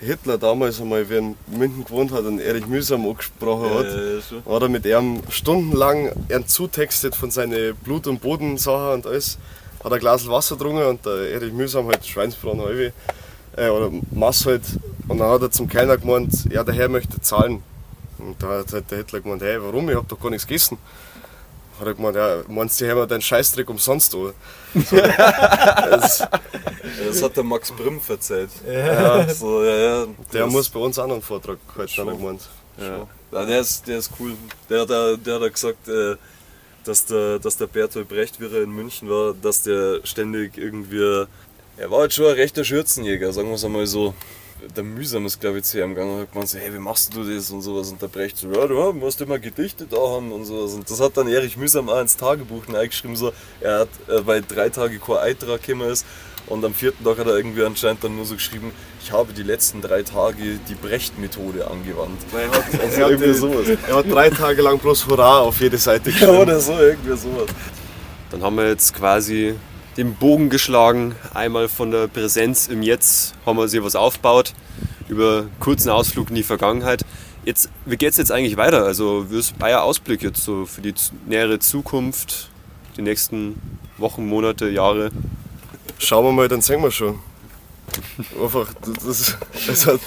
[0.00, 4.36] Hitler damals einmal, wie er in München gewohnt hat und Erich Mühsam angesprochen hat, ja,
[4.46, 9.38] ja, hat er mit ihm stundenlang er zutextet von seinen Blut- und Bodensachen und alles
[9.82, 12.92] hat ein Glas Wasser getrunken und der Erich Mühsam halt Schweinsbraten halbe
[13.56, 14.62] äh, oder Mass halt.
[15.06, 17.62] Und dann hat er zum Kellner gemeint, ja, der Herr möchte zahlen.
[18.18, 19.88] Und da hat halt der Hitler gemeint, hey, warum?
[19.88, 20.78] Ich hab doch gar nichts gegessen.
[21.78, 24.34] Hat er gemeint, ja, meinst du, die haben deinen Scheißdreck umsonst, oder?
[24.74, 26.26] So, das,
[27.06, 28.50] das, hat der Max Brimm verzeiht.
[28.66, 32.16] Ja, so, ja, ja, der muss bei uns auch noch einen Vortrag halten, hat er
[32.16, 32.40] gemeint.
[32.78, 33.06] Ja.
[33.32, 33.44] ja.
[33.46, 34.32] der, ist, der ist cool.
[34.68, 36.16] Der, der, der hat gesagt, äh,
[36.88, 41.26] dass der, dass der Bertolt Brecht, wie er in München war, dass der ständig irgendwie.
[41.76, 44.14] Er war halt schon ein rechter Schürzenjäger, sagen wir es einmal so.
[44.76, 47.14] Der Mühsam ist, glaube ich, zu ihm gegangen und hat gemeint, so, hey, wie machst
[47.14, 47.92] du das und sowas.
[47.92, 50.74] Und der Brecht so, ja, du musst immer Gedichte da haben und sowas.
[50.74, 54.42] Und das hat dann Erich Mühsam auch ins Tagebuch eingeschrieben, so, er hat, äh, weil
[54.42, 56.04] drei Tage kein Eintrag gekommen ist,
[56.48, 58.72] und am vierten Tag hat er irgendwie anscheinend dann nur so geschrieben,
[59.02, 62.18] ich habe die letzten drei Tage die Brecht-Methode angewandt.
[62.32, 63.66] Er hat, also er, irgendwie sowas.
[63.86, 66.32] er hat drei Tage lang bloß Hurra auf jede Seite geschrieben.
[66.32, 67.48] Ja, oder so, irgendwie sowas.
[68.30, 69.54] Dann haben wir jetzt quasi
[69.96, 71.14] den Bogen geschlagen.
[71.34, 74.54] Einmal von der Präsenz im Jetzt haben wir sich was aufgebaut.
[75.08, 77.04] Über kurzen Ausflug in die Vergangenheit.
[77.44, 78.84] Jetzt, wie geht es jetzt eigentlich weiter?
[78.84, 80.94] Also, wie ist euer Ausblick jetzt so für die
[81.26, 82.50] nähere Zukunft,
[82.96, 83.60] die nächsten
[83.96, 85.10] Wochen, Monate, Jahre?
[85.98, 87.18] Schauen wir mal, dann sehen wir schon.
[88.40, 88.72] Einfach,
[89.04, 89.36] das,
[89.86, 90.00] hat,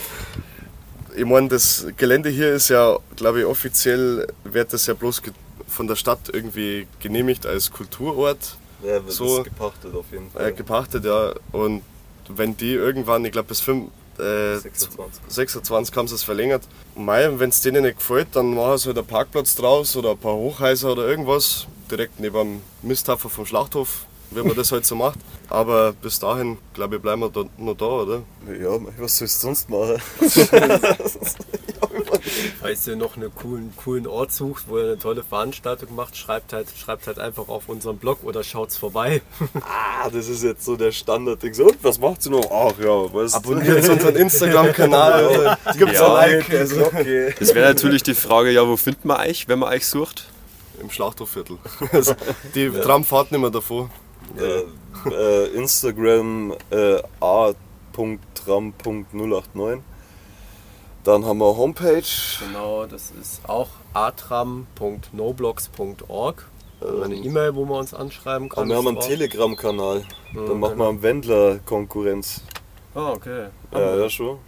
[1.16, 5.22] ich meine, das Gelände hier ist ja, glaube ich, offiziell wird das ja bloß
[5.68, 8.58] von der Stadt irgendwie genehmigt als Kulturort.
[8.84, 10.50] Ja, wird so, gepachtet auf jeden Fall.
[10.50, 11.34] Äh, gepachtet, ja.
[11.52, 11.82] Und
[12.30, 15.22] wenn die irgendwann, ich glaube bis 5, äh, 26.
[15.28, 16.64] 26 haben sie es verlängert.
[16.96, 20.36] Wenn es denen nicht gefällt, dann machen sie halt einen Parkplatz draus oder ein paar
[20.36, 21.68] Hochhäuser oder irgendwas.
[21.90, 25.20] Direkt neben dem Misthaffer vom Schlachthof wie man das halt so macht.
[25.50, 28.24] Aber bis dahin, glaube ich, bleiben wir da, noch da, oder?
[28.48, 30.02] Ja, was sollst du sonst machen?
[32.62, 36.54] Falls ihr noch einen coolen, coolen Ort sucht, wo ihr eine tolle Veranstaltung macht, schreibt
[36.54, 39.22] halt, schreibt halt einfach auf unserem Blog oder schaut's vorbei.
[39.62, 41.54] ah, das ist jetzt so der Standardding.
[41.54, 42.50] So, und was macht ihr noch?
[42.50, 43.34] Ach ja, was?
[43.34, 45.58] Abonniert unseren Instagram-Kanal.
[45.78, 46.50] Gibt's ja, ein Like.
[46.52, 46.86] Also.
[46.86, 47.36] Okay.
[47.38, 50.32] Das wäre natürlich die Frage, ja, wo findet man euch, wenn man euch sucht?
[50.82, 51.58] im Schlachthofviertel.
[52.56, 53.90] Die Tram fahrt nicht mehr davor.
[54.38, 54.64] Äh,
[55.10, 59.80] äh, Instagram äh, a.tram.089.
[61.04, 62.04] Dann haben wir Homepage.
[62.40, 66.48] Genau, das ist auch atram.noblogs.org.
[67.04, 68.64] Eine E-Mail, wo man uns anschreiben kann.
[68.64, 70.04] Und wir haben einen Telegram-Kanal.
[70.34, 72.42] Da Mhm, machen wir am Wendler Konkurrenz.
[72.94, 73.48] Ah, okay.
[73.72, 74.40] Ja, ja, schon.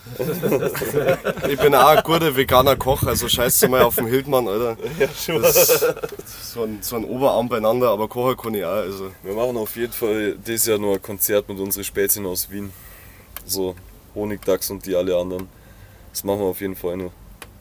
[1.48, 4.76] Ich bin auch ein guter veganer Koch, also scheiß mal auf den Hildmann, Alter.
[5.00, 5.42] Ja, schon.
[5.42, 8.72] Das ist so ein, so ein Oberarm beieinander, aber kochen kann ich auch.
[8.72, 9.12] Also.
[9.24, 12.74] Wir machen auf jeden Fall dieses Jahr noch ein Konzert mit unseren Spätzchen aus Wien.
[13.46, 13.76] So
[14.14, 15.48] Honigdachs und die alle anderen.
[16.12, 17.12] Das machen wir auf jeden Fall noch.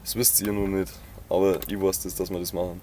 [0.02, 0.92] Das wisst ihr nur nicht.
[1.28, 2.80] Aber ich weiß das, dass wir das machen.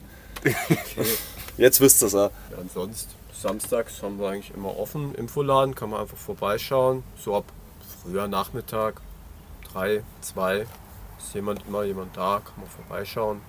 [1.57, 2.31] Jetzt wisst ihr es auch.
[2.49, 5.13] Ja, und sonst, samstags haben wir eigentlich immer offen.
[5.15, 7.03] Infoladen kann man einfach vorbeischauen.
[7.21, 7.43] So ab
[8.03, 9.01] früher Nachmittag,
[9.71, 10.67] drei, zwei,
[11.17, 13.41] ist jemand immer jemand da, kann man vorbeischauen.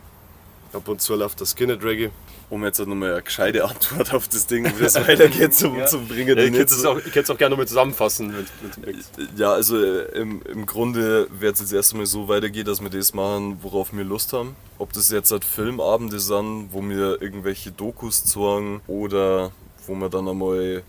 [0.72, 2.10] Ab und zu läuft das Skinhead Reggae.
[2.48, 6.36] Um jetzt nochmal eine gescheite Antwort auf das Ding, wie das weitergeht, zum, zum Bringen.
[6.36, 8.28] Ja, ich könnte es auch, ich könnte es auch gerne nochmal zusammenfassen.
[8.28, 9.38] Mit, mit.
[9.38, 12.90] Ja, also äh, im, im Grunde wird es jetzt erst einmal so weitergehen, dass wir
[12.90, 14.56] das machen, worauf wir Lust haben.
[14.78, 19.52] Ob das jetzt halt Filmabende sind, wo wir irgendwelche Dokus zeigen oder
[19.86, 20.82] wo wir dann einmal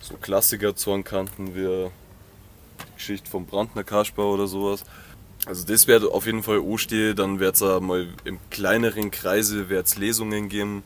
[0.00, 1.90] so Klassiker zeigen könnten, wie
[2.96, 4.84] Geschichte vom Brandner Kasper oder sowas.
[5.46, 9.96] Also das wird auf jeden Fall anstehen, dann wird es mal im kleineren Kreise wird's
[9.96, 10.82] Lesungen geben,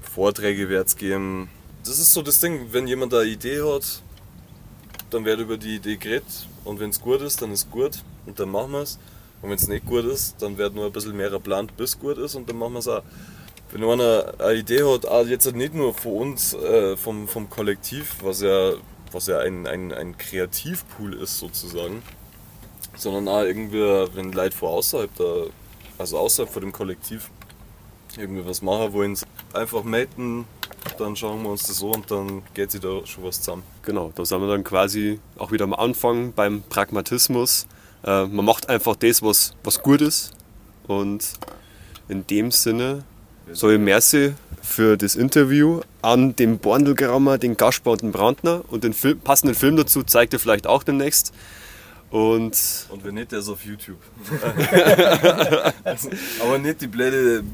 [0.00, 1.48] Vorträge wird es geben.
[1.84, 4.02] Das ist so das Ding, wenn jemand da eine Idee hat,
[5.10, 8.40] dann wird über die Idee geredet und wenn es gut ist, dann ist gut und
[8.40, 8.98] dann machen wir es.
[9.42, 12.16] Und wenn es nicht gut ist, dann wird nur ein bisschen mehr geplant, bis gut
[12.16, 13.02] ist und dann machen wir es auch.
[13.70, 18.40] Wenn einer eine Idee hat, jetzt nicht nur von uns, äh, vom, vom Kollektiv, was
[18.40, 18.72] ja,
[19.14, 22.02] was ja ein, ein, ein Kreativpool ist sozusagen,
[22.96, 23.80] sondern auch irgendwie,
[24.14, 25.46] wenn Leute von außerhalb da,
[25.98, 27.30] also außerhalb von dem Kollektiv,
[28.16, 29.18] irgendwie was machen wollen,
[29.52, 30.46] einfach melden,
[30.98, 33.62] dann schauen wir uns das so und dann geht sich da schon was zusammen.
[33.82, 37.66] Genau, da sind wir dann quasi auch wieder am Anfang beim Pragmatismus.
[38.04, 40.32] Äh, man macht einfach das, was, was gut ist.
[40.86, 41.32] Und
[42.08, 43.04] in dem Sinne
[43.52, 48.62] soll ich merci für das Interview an den Borndelgrammer, den Gaspar und den Brandner.
[48.68, 51.32] Und den Film, passenden Film dazu zeigt ihr vielleicht auch demnächst.
[52.10, 52.56] Und
[52.90, 53.98] Und wenn nicht, der ist auf YouTube.
[56.40, 57.44] Aber nicht die blöde,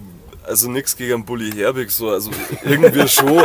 [0.45, 2.31] also nichts gegen den Bully Herbig, so, also
[2.65, 3.43] irgendwie schon,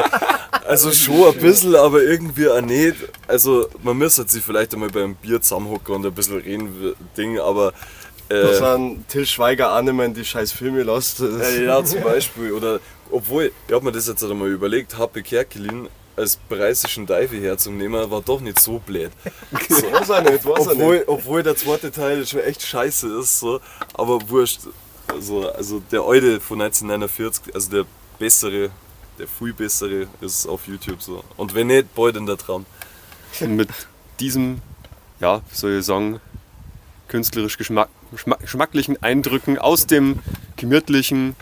[0.68, 2.96] also schon ein bisschen, aber irgendwie auch nicht.
[3.28, 7.74] Also man müsste sich vielleicht einmal beim Bier zusammenhocken und ein bisschen reden, Ding, aber
[8.30, 11.20] Da äh, sind Till Schweiger auch nicht mehr in die scheiß Filme lässt.
[11.20, 12.80] ja, ja, zum Beispiel, oder
[13.12, 18.22] obwohl, ich habe mir das jetzt einmal überlegt, Happe Kerkelin als preisischen Dive herzunehmen, war
[18.22, 19.12] doch nicht so blöd.
[19.70, 19.92] So.
[19.92, 21.08] Weiß er nicht, er obwohl, nicht.
[21.08, 23.60] obwohl der zweite Teil schon echt scheiße ist, so,
[23.94, 24.62] aber wurscht.
[25.08, 27.86] Also, also der alte von 1949, also der
[28.18, 28.70] bessere,
[29.20, 31.24] der viel bessere ist auf YouTube so.
[31.38, 32.66] Und wenn nicht, bald in der Tram.
[33.42, 33.70] mit
[34.20, 34.62] diesem,
[35.20, 36.20] ja, wie soll ich sagen,
[37.08, 40.20] künstlerisch geschmack, geschmacklichen Eindrücken aus dem
[40.56, 41.36] gemütlichen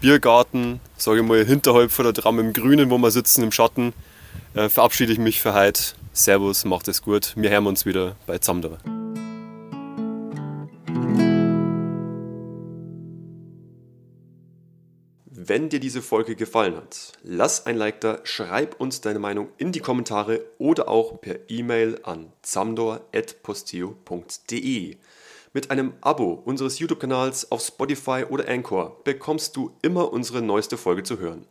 [0.00, 3.92] Biergarten, sage ich mal, hinterhalb von der Tram im Grünen, wo wir sitzen im Schatten,
[4.54, 5.82] äh, verabschiede ich mich für heute.
[6.12, 7.32] Servus, macht es gut.
[7.36, 8.78] Wir hören uns wieder bei Zamdor.
[15.46, 19.72] Wenn dir diese Folge gefallen hat, lass ein Like da, schreib uns deine Meinung in
[19.72, 24.96] die Kommentare oder auch per E-Mail an zamdor.posteo.de.
[25.56, 31.04] Mit einem Abo unseres YouTube-Kanals auf Spotify oder Anchor bekommst du immer unsere neueste Folge
[31.04, 31.46] zu hören.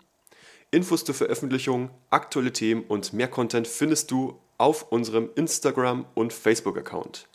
[0.71, 7.29] Infos zur Veröffentlichung, aktuelle Themen und mehr Content findest du auf unserem Instagram- und Facebook-Account.